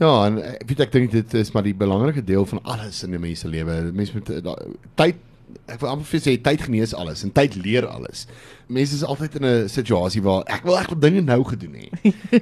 Ja, 0.00 0.12
en 0.26 0.38
ek 0.42 0.68
weet 0.68 0.80
ek 0.86 0.92
dink 0.94 1.10
dit 1.12 1.34
is 1.40 1.50
maar 1.52 1.64
die 1.66 1.74
belangrike 1.76 2.22
deel 2.24 2.46
van 2.48 2.62
alles 2.64 3.02
in 3.04 3.14
'n 3.14 3.20
mens 3.20 3.40
se 3.40 3.48
lewe. 3.48 3.90
Mense 3.92 4.12
moet 4.16 4.30
eh, 4.30 4.42
da- 4.42 4.56
tyd 4.96 5.16
ek 5.66 5.80
wil 5.80 5.90
amper 5.90 6.06
vir 6.06 6.20
sê 6.20 6.36
tyd 6.42 6.62
genees 6.62 6.94
alles 6.94 7.24
en 7.24 7.32
tyd 7.32 7.54
leer 7.56 7.86
alles. 7.86 8.26
Mense 8.70 8.94
is 8.94 9.02
altyd 9.04 9.34
in 9.40 9.44
'n 9.46 9.68
situasie 9.68 10.22
waar 10.22 10.42
ek 10.46 10.62
wil 10.64 10.78
ek 10.78 10.88
wil 10.92 10.98
dinge 11.02 11.20
nou 11.26 11.42
gedoen 11.44 11.74
hê. 11.74 11.88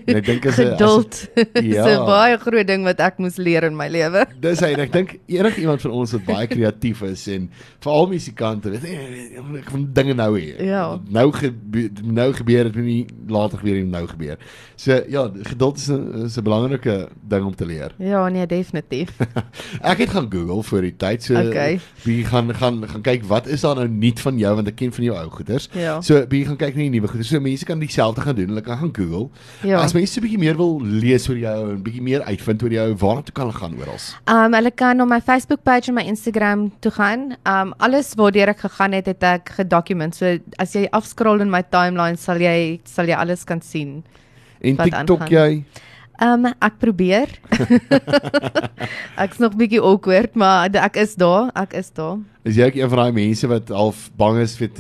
En 0.07 0.17
ek 0.21 0.27
dink 0.27 0.47
as 0.47 0.59
'n- 0.61 0.77
Geduld. 0.77 1.29
Ja. 1.63 1.85
'n 1.89 2.07
baie 2.07 2.37
groot 2.39 2.67
ding 2.67 2.85
wat 2.85 3.01
ek 3.01 3.19
moes 3.19 3.37
leer 3.37 3.65
in 3.65 3.77
my 3.77 3.89
lewe. 3.89 4.27
Dis 4.41 4.61
hy 4.61 4.73
en 4.77 4.81
ek 4.81 4.93
dink 4.93 5.19
enige 5.27 5.61
iemand 5.61 5.81
van 5.81 5.91
ons 5.91 6.13
wat 6.13 6.25
baie 6.25 6.47
kreatief 6.47 7.03
is 7.03 7.27
en 7.29 7.51
veral 7.81 8.07
musikante, 8.09 8.71
weet 8.71 8.83
jy, 8.83 9.41
ek 9.59 9.71
wil 9.73 9.87
dinge 9.93 10.15
nou 10.15 10.39
hê. 10.39 10.63
Ja. 10.65 10.99
Nou 11.09 11.33
gebe 11.33 11.89
nou 12.03 12.33
gebeur 12.33 12.65
dit 12.71 12.77
nie 12.85 13.07
later 13.29 13.59
gebeur 13.59 13.75
nie 13.75 13.85
nou 13.91 14.07
gebeur. 14.07 14.37
So 14.77 15.01
ja, 15.09 15.31
geduld 15.43 15.77
is 15.77 15.89
'n 15.89 16.25
is 16.27 16.37
'n 16.39 16.43
belangrike 16.45 17.09
ding 17.29 17.45
om 17.45 17.55
te 17.55 17.67
leer. 17.67 17.93
Ja, 17.99 18.29
nee, 18.29 18.47
definitief. 18.47 19.11
Ek 19.83 19.99
het 19.99 20.11
gaan 20.11 20.29
Google 20.31 20.63
vir 20.63 20.83
die 20.83 20.97
tyd 20.97 21.23
so 21.23 21.35
Okay. 21.39 21.81
wie 22.05 22.25
gaan 22.25 22.55
gaan 22.55 22.85
gaan 22.89 23.03
kyk 23.03 23.25
wat 23.25 23.47
is 23.47 23.61
daar 23.61 23.75
nou 23.77 23.89
nuut 23.89 24.21
van 24.21 24.39
jou 24.39 24.55
want 24.55 24.69
ek 24.69 24.77
ken 24.77 24.93
van 24.93 25.05
jou 25.05 25.17
ou 25.17 25.29
goeders. 25.31 25.69
Ja. 25.73 26.01
So 26.01 26.18
wie 26.29 26.45
gaan 26.47 26.57
kyk 26.57 26.77
na 26.77 26.85
die 26.85 26.91
nuwe 26.91 27.09
goeders. 27.09 27.31
So 27.33 27.41
mense 27.41 27.65
kan 27.69 27.79
dieselfde 27.83 28.25
gaan 28.25 28.37
doen. 28.37 28.49
Hulle 28.53 28.63
kan 28.67 28.79
gaan 28.79 28.93
Google. 28.97 29.29
Ja. 29.63 29.81
As 29.83 29.95
mense 29.97 30.13
so 30.13 30.21
'n 30.21 30.25
bietjie 30.27 30.39
meer 30.39 30.57
wil 30.57 30.81
lees 30.83 31.29
oor 31.29 31.39
jou 31.39 31.71
en 31.73 31.83
bietjie 31.83 32.03
meer 32.03 32.23
uitvind 32.23 32.63
oor 32.63 32.73
jou, 32.73 32.89
waarna 32.95 33.23
toe 33.23 33.35
kan 33.35 33.47
hulle 33.47 33.59
gaan 33.59 33.75
oral? 33.79 33.99
Um 34.27 34.55
hulle 34.55 34.71
kan 34.71 35.01
op 35.01 35.09
my 35.09 35.21
Facebook 35.21 35.63
page 35.63 35.89
en 35.89 35.95
my 35.95 36.03
Instagram 36.03 36.73
toe 36.81 36.93
gaan. 36.93 37.37
Um 37.45 37.75
alles 37.79 38.15
waardeur 38.15 38.49
ek 38.49 38.61
gegaan 38.61 38.93
het, 38.93 39.07
het 39.07 39.23
ek 39.23 39.51
gedokument. 39.59 40.15
So 40.15 40.39
as 40.59 40.73
jy 40.73 40.89
afscroll 40.91 41.41
in 41.41 41.51
my 41.51 41.63
timeline 41.63 42.17
sal 42.17 42.41
jy 42.41 42.81
sal 42.85 43.07
jy 43.07 43.15
alles 43.15 43.45
kan 43.45 43.61
sien. 43.61 44.05
En 44.61 44.77
TikTok 44.77 45.21
aangaan? 45.21 45.29
jy? 45.31 45.65
Um 46.19 46.49
ek 46.51 46.81
probeer. 46.83 47.31
Ek's 49.23 49.39
nog 49.39 49.55
bietjie 49.59 49.79
awkward, 49.79 50.35
maar 50.35 50.67
ek 50.67 50.99
is 50.99 51.15
daar. 51.15 51.53
Ek 51.55 51.77
is 51.79 51.93
daar. 51.95 52.19
Is 52.49 52.57
jy 52.59 52.67
ook 52.67 52.79
een 52.79 52.91
van 52.91 53.01
daai 53.03 53.15
mense 53.15 53.51
wat 53.51 53.71
half 53.71 54.01
bang 54.19 54.41
is 54.43 54.57
vir 54.59 54.73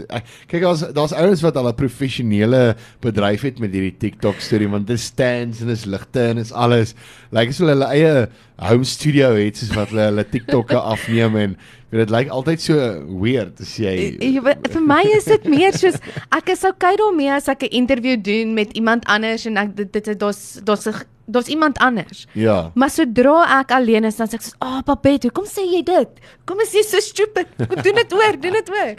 kyk 0.50 0.64
daar's 0.64 0.82
daar's 0.96 1.14
ouens 1.14 1.42
wat 1.44 1.58
al 1.60 1.68
'n 1.70 1.78
professionele 1.78 2.74
bedryf 3.04 3.44
het 3.46 3.62
met 3.62 3.70
hierdie 3.70 3.94
TikTok 3.98 4.40
storie 4.42 4.70
want 4.72 4.88
dis 4.90 5.04
stands 5.12 5.60
en 5.62 5.70
dis 5.70 5.84
ligte 5.86 6.22
en 6.32 6.42
dis 6.42 6.52
alles. 6.52 6.94
Lyk 7.30 7.54
asof 7.54 7.66
hulle 7.68 7.76
hulle 7.76 7.90
eie 7.94 8.28
home 8.58 8.84
studio 8.84 9.34
het 9.38 9.56
soos 9.56 9.74
wat 9.76 9.94
hulle 9.94 10.10
hulle 10.10 10.24
TikTokke 10.26 10.78
afneem 10.80 11.36
en 11.36 11.56
weet 11.90 12.06
dit 12.06 12.10
lyk 12.10 12.28
altyd 12.28 12.60
so 12.60 12.74
weird 13.20 13.60
as 13.60 13.76
jy 13.76 14.16
Jy 14.20 14.40
weet, 14.42 14.68
vir 14.72 14.82
my 14.82 15.02
is 15.16 15.24
dit 15.24 15.44
meer 15.48 15.72
soos 15.72 15.96
ek 16.38 16.48
is 16.56 16.64
okay 16.64 16.96
daarmee 16.96 17.30
as 17.32 17.48
ek 17.48 17.62
'n 17.62 17.72
interview 17.82 18.16
doen 18.22 18.54
met 18.54 18.72
iemand 18.72 19.04
anders 19.06 19.46
en 19.46 19.56
ek 19.56 19.76
dit 19.76 19.92
dit 19.92 20.18
daar's 20.18 20.60
daar's 20.64 20.86
'n- 20.86 21.06
daar's 21.28 21.48
iemand 21.52 21.76
anders. 21.78 22.26
ja. 22.32 22.70
Maar 22.74 22.88
sodra 22.90 23.60
ek 23.60 23.70
alleen 23.76 24.04
is, 24.04 24.16
dan 24.16 24.28
sê 24.28 24.34
ek 24.34 24.42
soos, 24.42 24.54
"Ah, 24.64 24.78
oh, 24.78 24.82
Babette, 24.82 25.28
hoekom 25.28 25.44
sê 25.44 25.60
jy 25.60 25.82
dit? 25.84 26.08
Kom 26.46 26.58
is 26.60 26.72
jy 26.72 26.82
so 26.82 27.00
stupid? 27.00 27.46
Kom 27.68 27.82
doen 27.82 27.94
dit 28.00 28.12
oor, 28.12 28.32
doen 28.40 28.52
dit 28.52 28.70
oor." 28.70 28.94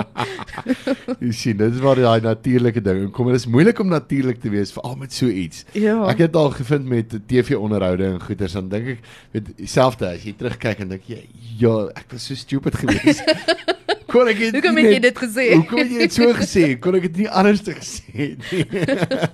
Jy 1.20 1.30
sien, 1.32 1.56
dit 1.60 1.72
is 1.74 1.80
waar 1.84 1.94
daai 2.00 2.20
natuurlike 2.24 2.80
ding 2.82 3.10
kom. 3.14 3.26
Dit 3.30 3.36
is 3.40 3.46
moeilik 3.46 3.78
om 3.78 3.88
natuurlik 3.92 4.40
te 4.42 4.50
wees 4.50 4.72
veral 4.74 4.96
met 4.96 5.12
so 5.14 5.26
iets. 5.30 5.64
Ja. 5.72 6.00
Ek 6.10 6.18
het 6.18 6.34
al 6.36 6.50
gevind 6.50 6.86
met 6.90 7.14
TV-onderhoude 7.30 8.04
en 8.04 8.20
goeters 8.20 8.52
dan 8.58 8.68
dink 8.72 8.88
ek 8.96 8.98
weet 9.34 9.50
dieselfde 9.56 10.08
as 10.10 10.24
jy 10.26 10.34
terugkyk 10.38 10.80
en 10.80 10.88
dink 10.96 11.06
jy 11.06 11.22
ja, 11.60 11.79
ek 11.88 12.12
was 12.12 12.22
so 12.22 12.34
stupid 12.34 12.74
geweest. 12.74 13.24
Kon 14.10 14.26
ek 14.26 14.38
dit 14.42 14.54
Hoekom 14.56 14.76
het 14.80 14.90
jy 14.90 14.98
dit 15.04 15.18
gesê? 15.22 15.44
Hoekom 15.54 15.78
het 15.78 15.90
jy 15.94 15.98
dit 16.02 16.12
so 16.16 16.32
gesê? 16.34 16.64
Kon 16.82 16.96
ek 16.98 17.02
dit 17.02 17.16
nie 17.22 17.28
anders 17.30 17.60
te 17.62 17.74
gesê 17.76 18.02
het 18.10 18.38
nie. 18.50 18.64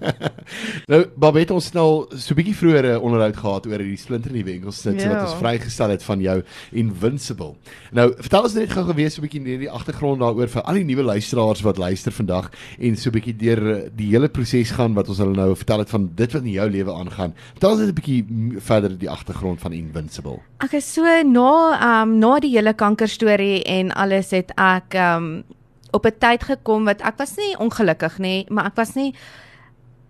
nou, 0.93 1.01
Babette 1.17 1.55
ons 1.57 1.69
nou 1.75 1.89
so 2.13 2.35
'n 2.35 2.39
bietjie 2.39 2.55
vroeër 2.59 2.87
'n 2.93 3.01
onderhoud 3.01 3.37
gehad 3.41 3.67
oor 3.67 3.81
hierdie 3.81 3.97
splinter 3.97 4.33
nuwe 4.33 4.53
enkelsnit 4.53 5.01
Ja. 5.01 5.09
wat 5.15 5.23
ons 5.31 5.39
vrygestel 5.41 5.91
het 5.91 6.03
van 6.05 6.21
jou 6.21 6.43
Invincible. 6.73 7.55
Nou, 7.93 8.13
vertel 8.21 8.43
ons 8.43 8.55
net 8.55 8.71
gou 8.71 8.85
gewees 8.85 9.15
so 9.15 9.21
'n 9.23 9.27
bietjie 9.27 9.41
net 9.41 9.61
die 9.65 9.71
agtergrond 9.71 10.21
daaroor 10.21 10.49
vir 10.49 10.63
al 10.63 10.75
die 10.75 10.85
nuwe 10.85 11.03
luisteraars 11.03 11.63
wat 11.65 11.79
luister 11.79 12.13
vandag 12.13 12.51
en 12.79 12.97
so 12.97 13.09
'n 13.11 13.13
bietjie 13.17 13.37
deur 13.37 13.61
eh, 13.77 13.89
die 13.97 14.11
hele 14.13 14.29
proses 14.29 14.71
gaan 14.71 14.95
wat 14.95 15.09
ons 15.09 15.19
hulle 15.19 15.35
nou 15.35 15.55
vertel 15.57 15.79
het 15.79 15.91
van 15.91 16.11
dit 16.15 16.33
wat 16.33 16.43
in 16.43 16.51
jou 16.53 16.69
lewe 16.71 16.93
aangaan. 16.93 17.33
Vertel 17.55 17.71
ons 17.71 17.81
net 17.81 17.89
'n 17.89 17.95
bietjie 18.01 18.61
verder 18.61 18.99
die 18.99 19.09
agtergrond 19.11 19.61
van 19.61 19.73
Invincible. 19.73 20.39
Ek 20.61 20.73
is 20.75 20.85
so 20.93 21.03
na 21.23 22.03
um 22.03 22.19
na 22.19 22.39
die 22.41 22.51
hele 22.51 22.75
kanker 22.75 23.09
storie 23.09 23.63
en 23.65 23.93
alles 23.93 24.31
het 24.31 24.51
ek 24.57 24.66
um 24.95 25.45
op 25.93 26.05
'n 26.07 26.19
tyd 26.19 26.43
gekom 26.45 26.85
wat 26.85 27.01
ek 27.01 27.17
was 27.19 27.37
nie 27.37 27.57
ongelukkig 27.59 28.19
nie, 28.19 28.47
maar 28.51 28.67
ek 28.67 28.77
was 28.77 28.95
nie 28.95 29.15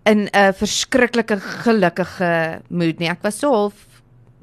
in 0.05 0.27
'n 0.33 0.53
verskriklike 0.53 1.37
gelukkige 1.63 2.61
mood 2.69 2.99
nie. 2.99 3.09
Ek 3.09 3.21
was 3.23 3.39
so 3.39 3.51
half 3.51 3.85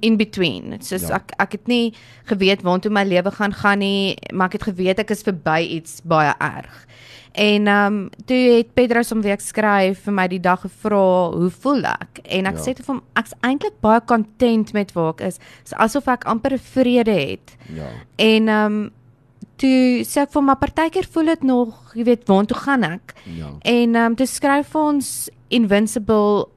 in 0.00 0.16
between. 0.16 0.76
Soos 0.82 1.08
Ja. 1.08 1.14
ek 1.16 1.32
ek 1.38 1.52
het 1.52 1.66
nie 1.68 1.92
geweet 2.26 2.62
waartoe 2.62 2.90
my 2.90 3.04
lewe 3.04 3.30
gaan 3.30 3.52
gaan 3.52 3.78
nie, 3.78 4.16
maar 4.32 4.46
ek 4.46 4.52
het 4.52 4.62
geweet 4.62 4.98
ek 4.98 5.10
is 5.10 5.22
verby 5.22 5.60
iets 5.70 6.00
baie 6.04 6.34
erg. 6.40 6.86
En 7.32 7.66
ehm 7.66 7.86
um, 7.94 8.10
toe 8.26 8.36
het 8.56 8.74
Pedro 8.74 9.02
som 9.02 9.22
week 9.22 9.40
skryf 9.40 9.98
vir 10.04 10.12
my 10.12 10.28
die 10.28 10.40
dag 10.40 10.60
gevra 10.60 11.30
hoe 11.30 11.50
voel 11.50 11.82
ek? 11.84 12.20
En 12.24 12.46
ek 12.46 12.56
Ja. 12.56 12.62
sê 12.62 12.74
vir 12.76 12.86
hom 12.86 13.02
ek's 13.16 13.32
eintlik 13.42 13.80
baie 13.80 14.00
content 14.06 14.72
met 14.72 14.92
waar 14.92 15.12
ek 15.12 15.20
is. 15.20 15.38
Dis 15.62 15.72
asof 15.74 16.06
ek 16.08 16.24
amper 16.26 16.52
'n 16.52 16.58
vrede 16.58 17.10
het. 17.30 17.56
Ja. 17.74 17.88
En 18.18 18.48
ehm 18.48 18.66
um, 18.72 18.90
toe 19.56 20.02
sê 20.04 20.22
ek 20.24 20.32
vir 20.32 20.42
maar 20.42 20.56
partykeer 20.56 21.06
voel 21.12 21.26
dit 21.26 21.42
nog, 21.42 21.92
jy 21.94 22.04
weet, 22.04 22.26
waartoe 22.28 22.56
gaan 22.56 22.82
ek? 22.84 23.14
Ja. 23.36 23.52
En 23.62 23.94
ehm 23.94 24.04
um, 24.12 24.16
toe 24.16 24.26
skryf 24.26 24.74
ons 24.74 25.30
Invincible 25.48 26.48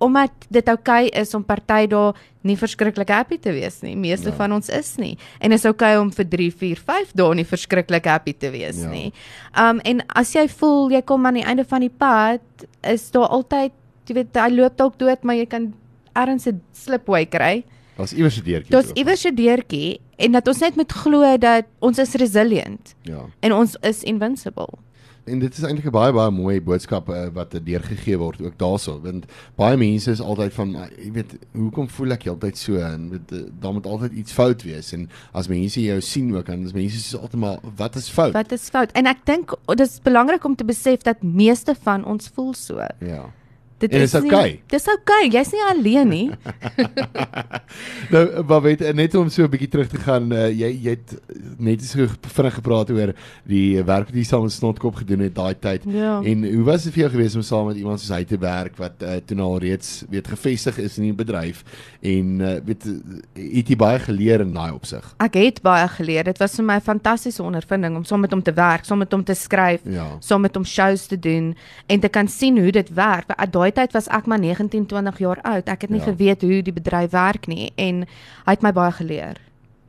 omdat 0.00 0.32
dit 0.48 0.68
oukei 0.72 1.06
okay 1.10 1.20
is 1.20 1.34
om 1.36 1.42
party 1.44 1.84
dae 1.92 2.12
nie 2.48 2.56
verskriklik 2.56 3.10
happy 3.12 3.36
te 3.38 3.52
wees 3.52 3.82
nie. 3.84 3.92
Meeste 3.96 4.30
Ja. 4.30 4.34
van 4.36 4.52
ons 4.52 4.68
is 4.68 4.94
nie. 4.96 5.18
En 5.40 5.52
is 5.52 5.64
oukei 5.64 5.92
okay 5.96 6.00
om 6.02 6.10
vir 6.10 6.24
3, 6.24 6.50
4, 6.50 6.76
5 6.86 7.12
dae 7.14 7.34
nie 7.34 7.44
verskriklik 7.44 8.04
happy 8.08 8.32
te 8.32 8.50
wees 8.50 8.80
Ja. 8.80 8.88
nie. 8.88 9.12
Um 9.54 9.80
en 9.84 10.02
as 10.16 10.32
jy 10.34 10.48
voel 10.48 10.90
jy 10.90 11.02
kom 11.02 11.26
aan 11.26 11.34
die 11.34 11.44
einde 11.44 11.64
van 11.64 11.80
die 11.80 11.90
pad, 11.90 12.40
is 12.82 13.10
daar 13.10 13.28
altyd, 13.28 13.72
jy 14.08 14.14
weet, 14.14 14.34
hy 14.36 14.48
loop 14.50 14.76
dalk 14.76 14.98
dood, 14.98 15.22
maar 15.22 15.36
jy 15.36 15.46
kan 15.46 15.74
ergens 16.16 16.46
'n 16.46 16.60
slipway 16.72 17.26
kry. 17.26 17.64
Daar's 17.96 18.12
iewers 18.12 18.38
'n 18.38 18.44
deurtjie. 18.44 18.70
Daar's 18.70 18.92
iewers 18.96 19.24
'n 19.26 19.34
deurtjie 19.34 20.00
en 20.20 20.36
dat 20.36 20.48
ons 20.52 20.60
net 20.60 20.76
moet 20.76 20.92
glo 20.92 21.32
dat 21.40 21.66
ons 21.80 21.98
is 21.98 22.14
resilient 22.20 22.94
Ja. 23.08 23.24
en 23.40 23.52
ons 23.52 23.76
is 23.80 24.02
invincible. 24.02 24.68
En 25.28 25.38
dit 25.38 25.52
is 25.58 25.62
eintlik 25.62 25.86
'n 25.86 25.92
baie 25.94 26.12
baie 26.12 26.30
mooi 26.30 26.60
boodskap 26.60 27.08
uh, 27.08 27.26
wat 27.32 27.52
deurgegee 27.64 28.16
word 28.18 28.40
ook 28.42 28.56
daarso 28.58 29.00
want 29.04 29.26
baie 29.54 29.76
mense 29.76 30.10
is 30.10 30.20
altyd 30.20 30.52
van 30.56 30.74
uh, 30.76 30.86
jy 30.96 31.10
weet 31.12 31.34
hoekom 31.52 31.88
voel 31.88 32.12
ek 32.16 32.24
heeltyd 32.24 32.58
so 32.58 32.76
en 32.80 33.10
weet, 33.10 33.32
uh, 33.32 33.42
daar 33.60 33.72
moet 33.72 33.86
altyd 33.86 34.12
iets 34.12 34.32
fout 34.32 34.62
wees 34.62 34.92
en 34.96 35.08
as 35.32 35.48
mense 35.48 35.80
jou 35.80 36.00
sien 36.00 36.32
ook 36.36 36.46
dan 36.46 36.64
is 36.64 36.72
mense 36.72 36.98
soos 36.98 37.20
altyd 37.20 37.40
maar 37.40 37.58
wat 37.76 37.96
is 37.96 38.08
fout? 38.08 38.32
Wat 38.32 38.52
is 38.52 38.68
fout? 38.72 38.92
En 38.92 39.06
ek 39.06 39.22
dink 39.26 39.52
oh, 39.66 39.74
dis 39.76 40.00
belangrik 40.02 40.44
om 40.44 40.56
te 40.56 40.64
besef 40.64 41.02
dat 41.02 41.22
meeste 41.22 41.74
van 41.82 42.04
ons 42.04 42.30
voel 42.34 42.54
so. 42.54 42.80
Ja. 43.00 43.28
Dit 43.80 43.92
En 43.96 44.00
dis 44.04 44.12
nie- 44.12 44.20
oukei. 44.30 44.60
Dis. 44.68 44.84
Okay. 44.92 45.28
Jy's 45.32 45.52
nie 45.52 45.62
alleen 45.70 46.08
nie. 46.08 46.30
nou 48.12 48.44
maar 48.46 48.62
weet 48.64 48.82
net 48.94 49.14
om 49.16 49.28
so 49.32 49.42
'n 49.44 49.50
bietjie 49.50 49.68
terug 49.72 49.88
te 49.88 49.96
gaan 49.96 50.32
uh, 50.32 50.48
jy 50.52 50.68
jy 50.84 50.90
het 50.96 51.14
net 51.58 51.82
so 51.84 52.06
vinnig 52.34 52.54
gepraat 52.58 52.90
oor 52.90 53.12
die 53.48 53.82
werk 53.84 54.08
wat 54.10 54.14
jy 54.16 54.24
saam 54.24 54.42
met 54.42 54.52
Snotkop 54.52 54.94
gedoen 55.00 55.20
het 55.24 55.34
daai 55.34 55.54
tyd. 55.58 55.84
Ja. 55.88 56.20
En 56.22 56.44
hoe 56.44 56.64
was 56.64 56.84
dit 56.84 56.92
vir 56.92 57.02
jou 57.06 57.10
geweest 57.14 57.36
om 57.36 57.42
saam 57.42 57.66
met 57.66 57.76
iemand 57.76 58.00
soos 58.00 58.12
hy 58.16 58.24
te 58.24 58.38
werk 58.38 58.76
wat 58.76 59.02
uh, 59.02 59.16
toe 59.24 59.36
nou 59.36 59.48
al 59.54 59.58
reeds 59.64 60.04
weet 60.10 60.28
gevestig 60.28 60.78
is 60.78 60.98
in 60.98 61.04
die 61.10 61.12
bedryf 61.16 61.64
en 62.02 62.40
uh, 62.40 62.56
weet 62.64 62.84
het 63.34 63.68
jy 63.68 63.76
baie 63.76 63.98
geleer 63.98 64.40
in 64.40 64.52
daai 64.52 64.72
opsig? 64.72 65.04
Ek 65.18 65.34
het 65.34 65.62
baie 65.62 65.88
geleer. 65.88 66.24
Dit 66.24 66.38
was 66.38 66.54
vir 66.56 66.64
my 66.64 66.76
'n 66.76 66.80
fantastiese 66.84 67.42
ondervinding 67.42 67.96
om 67.96 68.04
saam 68.04 68.20
met 68.20 68.30
hom 68.32 68.42
te 68.42 68.52
werk, 68.52 68.84
saam 68.84 68.98
met 68.98 69.12
hom 69.12 69.24
te 69.24 69.34
skryf, 69.34 69.80
Ja. 69.84 70.16
saam 70.20 70.40
met 70.40 70.54
hom 70.54 70.64
shows 70.64 71.06
te 71.06 71.18
doen 71.18 71.56
en 71.86 72.00
te 72.00 72.08
kan 72.08 72.28
sien 72.28 72.58
hoe 72.58 72.70
dit 72.72 72.88
werk. 72.94 73.26
Want 73.26 73.38
At 73.40 73.52
daai 73.70 73.86
tyd 73.86 73.94
was 73.94 74.08
ek 74.10 74.26
maar 74.26 74.40
19, 74.42 74.86
20 74.90 75.18
jaar 75.22 75.40
oud. 75.42 75.68
Ek 75.68 75.82
het 75.82 75.90
nie 75.90 76.00
Ja. 76.00 76.12
geweet 76.12 76.42
hoe 76.42 76.62
die 76.62 76.72
bedryf 76.72 77.10
werk 77.10 77.46
nie 77.46 77.72
en 77.76 78.06
hy 78.46 78.50
het 78.52 78.62
my 78.62 78.72
baie 78.72 78.92
geleer. 78.92 79.36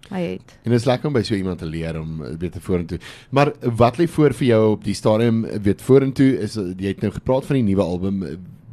Hy 0.09 0.19
het. 0.19 0.57
En 0.65 0.71
dit 0.71 0.79
is 0.79 0.85
lekker 0.85 1.07
om 1.07 1.13
by 1.13 1.21
so 1.23 1.35
iemand 1.35 1.59
te 1.59 1.65
leer 1.65 1.99
om 1.99 2.21
weet 2.37 2.51
te 2.51 2.59
vorentoe. 2.59 2.99
Maar 3.29 3.47
uh, 3.47 3.69
wat 3.75 3.97
lê 3.97 4.07
voor 4.07 4.33
vir 4.33 4.47
jou 4.47 4.71
op 4.71 4.83
die 4.83 4.93
stadium 4.93 5.45
uh, 5.45 5.57
weet 5.61 5.81
vorentoe 5.81 6.39
is 6.39 6.55
jy 6.55 6.87
het 6.87 7.01
nou 7.01 7.11
gepraat 7.11 7.45
van 7.45 7.55
die 7.55 7.63
nuwe 7.63 7.81
album. 7.81 8.23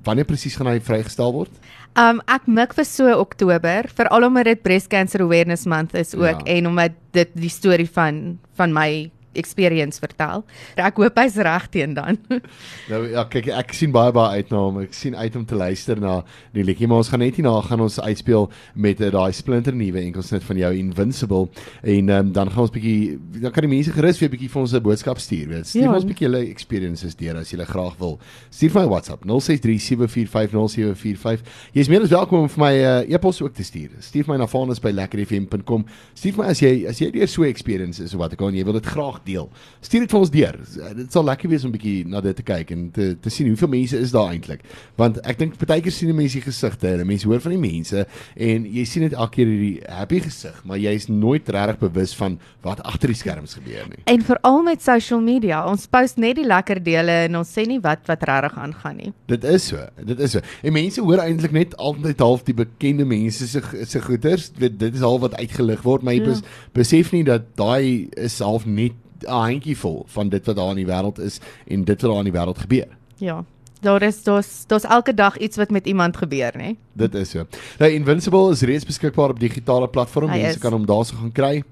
Wanneer 0.04 0.24
presies 0.24 0.56
gaan 0.56 0.66
hy 0.66 0.80
vrygestel 0.80 1.32
word? 1.32 1.50
Um 1.98 2.20
ek 2.26 2.46
mik 2.46 2.74
vir 2.74 2.84
so 2.84 3.12
Oktober, 3.20 3.88
veral 3.94 4.26
omdat 4.26 4.44
dit 4.44 4.62
Breast 4.62 4.88
Cancer 4.88 5.22
Awareness 5.22 5.66
Month 5.66 5.94
is 5.94 6.14
ook 6.14 6.46
ja. 6.46 6.56
en 6.58 6.66
omdat 6.66 6.92
dit 7.12 7.28
die 7.34 7.50
storie 7.50 7.88
van 7.90 8.38
van 8.54 8.72
my 8.72 9.10
experience 9.34 9.98
vertel. 9.98 10.44
Ek 10.76 10.96
hoop 10.96 11.16
hy's 11.18 11.36
reg 11.36 11.68
teen 11.70 11.94
dan. 11.94 12.18
Nou 12.88 13.04
ja, 13.10 13.24
kyk 13.28 13.48
ek 13.48 13.72
sien 13.76 13.92
baie 13.92 14.12
baie 14.12 14.36
uit 14.40 14.50
na 14.50 14.56
hom. 14.56 14.78
Ek 14.80 14.94
sien 14.94 15.14
uit 15.16 15.36
om 15.36 15.44
te 15.44 15.54
luister 15.54 16.00
na 16.00 16.22
die 16.52 16.62
liedjie, 16.64 16.86
maar 16.88 16.98
ons 16.98 17.08
gaan 17.08 17.20
net 17.20 17.36
hierna 17.36 17.60
gaan 17.62 17.80
ons 17.80 18.00
uitspeel 18.00 18.50
met 18.74 19.00
uh, 19.00 19.10
daai 19.12 19.32
splinter 19.32 19.74
nuwe 19.74 20.00
enkelsnit 20.00 20.42
van 20.42 20.56
jou 20.56 20.72
Invincible 20.78 21.48
en 21.82 22.08
um, 22.08 22.32
dan 22.32 22.50
gaan 22.50 22.62
ons 22.62 22.70
bietjie 22.70 23.18
dan 23.42 23.52
kan 23.52 23.62
die 23.62 23.68
mense 23.76 23.92
gerus 23.92 24.18
weer 24.20 24.30
bietjie 24.30 24.48
vir 24.48 24.60
ons 24.62 24.72
'n 24.74 24.82
boodskap 24.82 25.18
stuur, 25.18 25.48
weet. 25.48 25.66
Stuur 25.66 25.82
Ja. 25.82 25.94
ons 25.94 26.04
bietjie 26.04 26.26
julle 26.28 26.48
experiences 26.48 27.14
deur 27.16 27.36
as 27.36 27.50
jy 27.52 27.64
graag 27.64 27.96
wil. 27.98 28.18
Stuur 28.50 28.70
vir 28.70 28.82
my 28.82 28.88
WhatsApp 28.88 29.24
0637450745. 29.26 31.42
Jy's 31.74 31.88
meer 31.88 32.02
as 32.02 32.10
welkom 32.12 32.38
om 32.46 32.48
vir 32.48 32.60
my 32.62 32.74
uh, 32.78 33.14
e-pos 33.14 33.42
ook 33.42 33.54
te 33.54 33.62
stuur. 33.66 33.88
Stuur 34.00 34.24
vir 34.24 34.34
my 34.34 34.38
na 34.42 34.46
vanus 34.50 34.80
by 34.80 34.90
lekkerfm.com. 34.94 35.84
Stuur 36.14 36.32
vir 36.36 36.44
my 36.44 36.50
as 36.50 36.60
jy 36.62 36.72
as 36.88 36.98
jy 37.02 37.10
deur 37.14 37.28
so 37.28 37.42
'n 37.42 37.48
experience 37.52 38.00
is 38.02 38.14
of 38.14 38.20
wat 38.20 38.32
ek 38.32 38.40
al 38.42 38.48
en 38.48 38.54
jy 38.56 38.64
wil 38.64 38.72
dit 38.78 38.86
graag 38.86 39.17
graag 39.18 39.24
deel. 39.26 39.48
Stuur 39.80 40.00
dit 40.00 40.10
vir 40.10 40.20
ons 40.20 40.30
deur. 40.30 40.58
Dit 40.96 41.12
sal 41.12 41.24
lekker 41.24 41.48
wees 41.50 41.64
om 41.64 41.70
'n 41.70 41.76
bietjie 41.76 42.06
na 42.06 42.20
dit 42.20 42.36
te 42.36 42.42
kyk 42.42 42.70
en 42.70 42.90
te 42.90 43.16
te 43.20 43.30
sien 43.30 43.46
hoeveel 43.48 43.68
mense 43.68 43.98
is 43.98 44.10
daar 44.10 44.30
eintlik. 44.32 44.60
Want 44.96 45.18
ek 45.26 45.38
dink 45.38 45.56
partykeer 45.58 45.92
sien 45.92 46.14
mense 46.14 46.34
die 46.34 46.42
gesigte 46.42 46.88
en 46.88 47.06
mense 47.06 47.26
hoor 47.26 47.40
van 47.40 47.52
die 47.52 47.58
mense 47.58 48.06
en 48.36 48.64
jy 48.64 48.84
sien 48.84 49.02
net 49.02 49.12
elke 49.12 49.36
keer 49.36 49.46
hierdie 49.46 49.80
happy 49.88 50.20
gesig, 50.20 50.62
maar 50.64 50.78
jy's 50.78 51.08
nooit 51.08 51.48
regtig 51.48 51.78
bewus 51.78 52.14
van 52.14 52.38
wat 52.62 52.82
agter 52.82 53.08
die 53.08 53.16
skerms 53.16 53.54
gebeur 53.54 53.86
nie. 53.88 54.02
En 54.06 54.22
veral 54.22 54.62
met 54.62 54.82
social 54.82 55.20
media, 55.20 55.66
ons 55.66 55.86
post 55.86 56.16
net 56.18 56.36
die 56.36 56.44
lekker 56.46 56.82
dele 56.82 57.10
en 57.28 57.36
ons 57.36 57.48
sê 57.58 57.66
nie 57.66 57.80
wat 57.80 58.06
wat 58.06 58.22
regtig 58.22 58.58
aangaan 58.58 58.96
nie. 58.96 59.12
Dit 59.26 59.44
is 59.44 59.66
so. 59.66 59.78
Dit 60.04 60.20
is 60.20 60.30
so. 60.32 60.40
En 60.62 60.72
mense 60.72 61.00
hoor 61.00 61.18
eintlik 61.18 61.52
net 61.52 61.76
altyd 61.76 62.18
half 62.18 62.42
die 62.44 62.54
bekende 62.54 63.04
mense 63.04 63.46
se 63.48 63.60
se 63.84 64.00
goeters. 64.00 64.50
Dit 64.50 64.78
dit 64.78 64.94
is 64.94 65.02
al 65.02 65.18
wat 65.18 65.34
uitgelig 65.34 65.82
word, 65.82 66.02
maar 66.02 66.14
jy 66.14 66.20
Ja. 66.20 66.26
bes, 66.26 66.40
besef 66.72 67.12
nie 67.12 67.22
dat 67.24 67.56
daai 67.56 68.08
is 68.16 68.38
half 68.38 68.66
net 68.66 68.92
'n 69.26 69.30
handjievol 69.30 70.04
van 70.06 70.28
dit 70.28 70.46
wat 70.46 70.56
daar 70.56 70.70
in 70.70 70.84
die 70.84 70.86
wêreld 70.86 71.18
is 71.18 71.40
en 71.66 71.84
dit 71.84 72.00
wat 72.02 72.10
daar 72.10 72.24
in 72.24 72.32
die 72.32 72.40
wêreld 72.40 72.58
gebeur. 72.58 72.88
Ja. 73.16 73.44
Daar 73.80 74.02
is 74.02 74.22
daar's 74.22 74.64
daar's 74.66 74.84
elke 74.84 75.14
dag 75.14 75.38
iets 75.38 75.56
wat 75.56 75.70
met 75.70 75.86
iemand 75.86 76.16
gebeur, 76.16 76.52
nê? 76.56 76.74
Dit 76.92 77.14
is 77.14 77.30
so. 77.30 77.46
Nou 77.78 77.90
Invincible 77.92 78.50
is 78.50 78.60
reeds 78.60 78.84
beskikbaar 78.84 79.30
op 79.30 79.40
digitale 79.40 79.88
platforms. 79.88 80.30
Mense 80.30 80.58
kan 80.58 80.72
hom 80.72 80.86
daarso 80.86 81.16
gaan 81.16 81.32
kry 81.32 81.62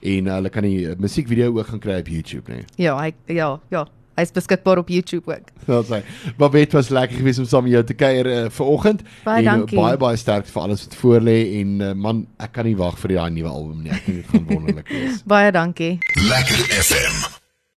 en 0.00 0.26
uh, 0.26 0.34
hulle 0.34 0.48
kan 0.48 0.62
die 0.62 0.80
uh, 0.80 0.94
musiekvideo 0.98 1.58
ook 1.58 1.66
gaan 1.66 1.78
kry 1.78 1.98
op 2.00 2.08
YouTube, 2.08 2.52
né? 2.52 2.64
Ja, 2.74 2.96
hy 2.98 3.12
ja, 3.26 3.60
ja. 3.70 3.86
Hy's 4.14 4.32
beskikbaar 4.32 4.78
op 4.78 4.88
YouTube 4.92 5.32
ook. 5.32 5.52
Dat 5.64 5.86
sê. 5.88 6.02
Maar 6.36 6.50
weet 6.50 6.72
was 6.72 6.88
lekker 6.88 7.16
geweest 7.16 7.38
om 7.38 7.44
saam 7.44 7.62
met 7.62 7.72
jou 7.72 7.84
te 7.84 7.94
kuier 7.94 8.26
uh, 8.26 8.50
vanoggend. 8.50 9.02
Baie 9.24 9.38
en, 9.38 9.44
uh, 9.44 9.50
dankie. 9.50 9.78
Baie 9.78 9.96
baie 9.96 10.16
sterkte 10.16 10.52
vir 10.52 10.62
alles 10.62 10.84
wat 10.84 10.94
voor 10.94 11.20
lê 11.20 11.38
en 11.60 11.76
uh, 11.80 11.92
man, 11.92 12.26
ek 12.36 12.52
kan 12.52 12.68
nie 12.68 12.76
wag 12.76 12.98
vir 12.98 13.16
daai 13.16 13.30
nuwe 13.30 13.48
album 13.48 13.82
nie. 13.82 13.92
Ek 13.92 14.04
dink 14.06 14.22
dit 14.22 14.30
gaan 14.34 14.48
wonderlik 14.50 14.90
wees. 14.92 15.22
Baie 15.24 15.52
dankie. 15.52 15.94
Lekker 16.28 16.66
FM. 16.82 17.41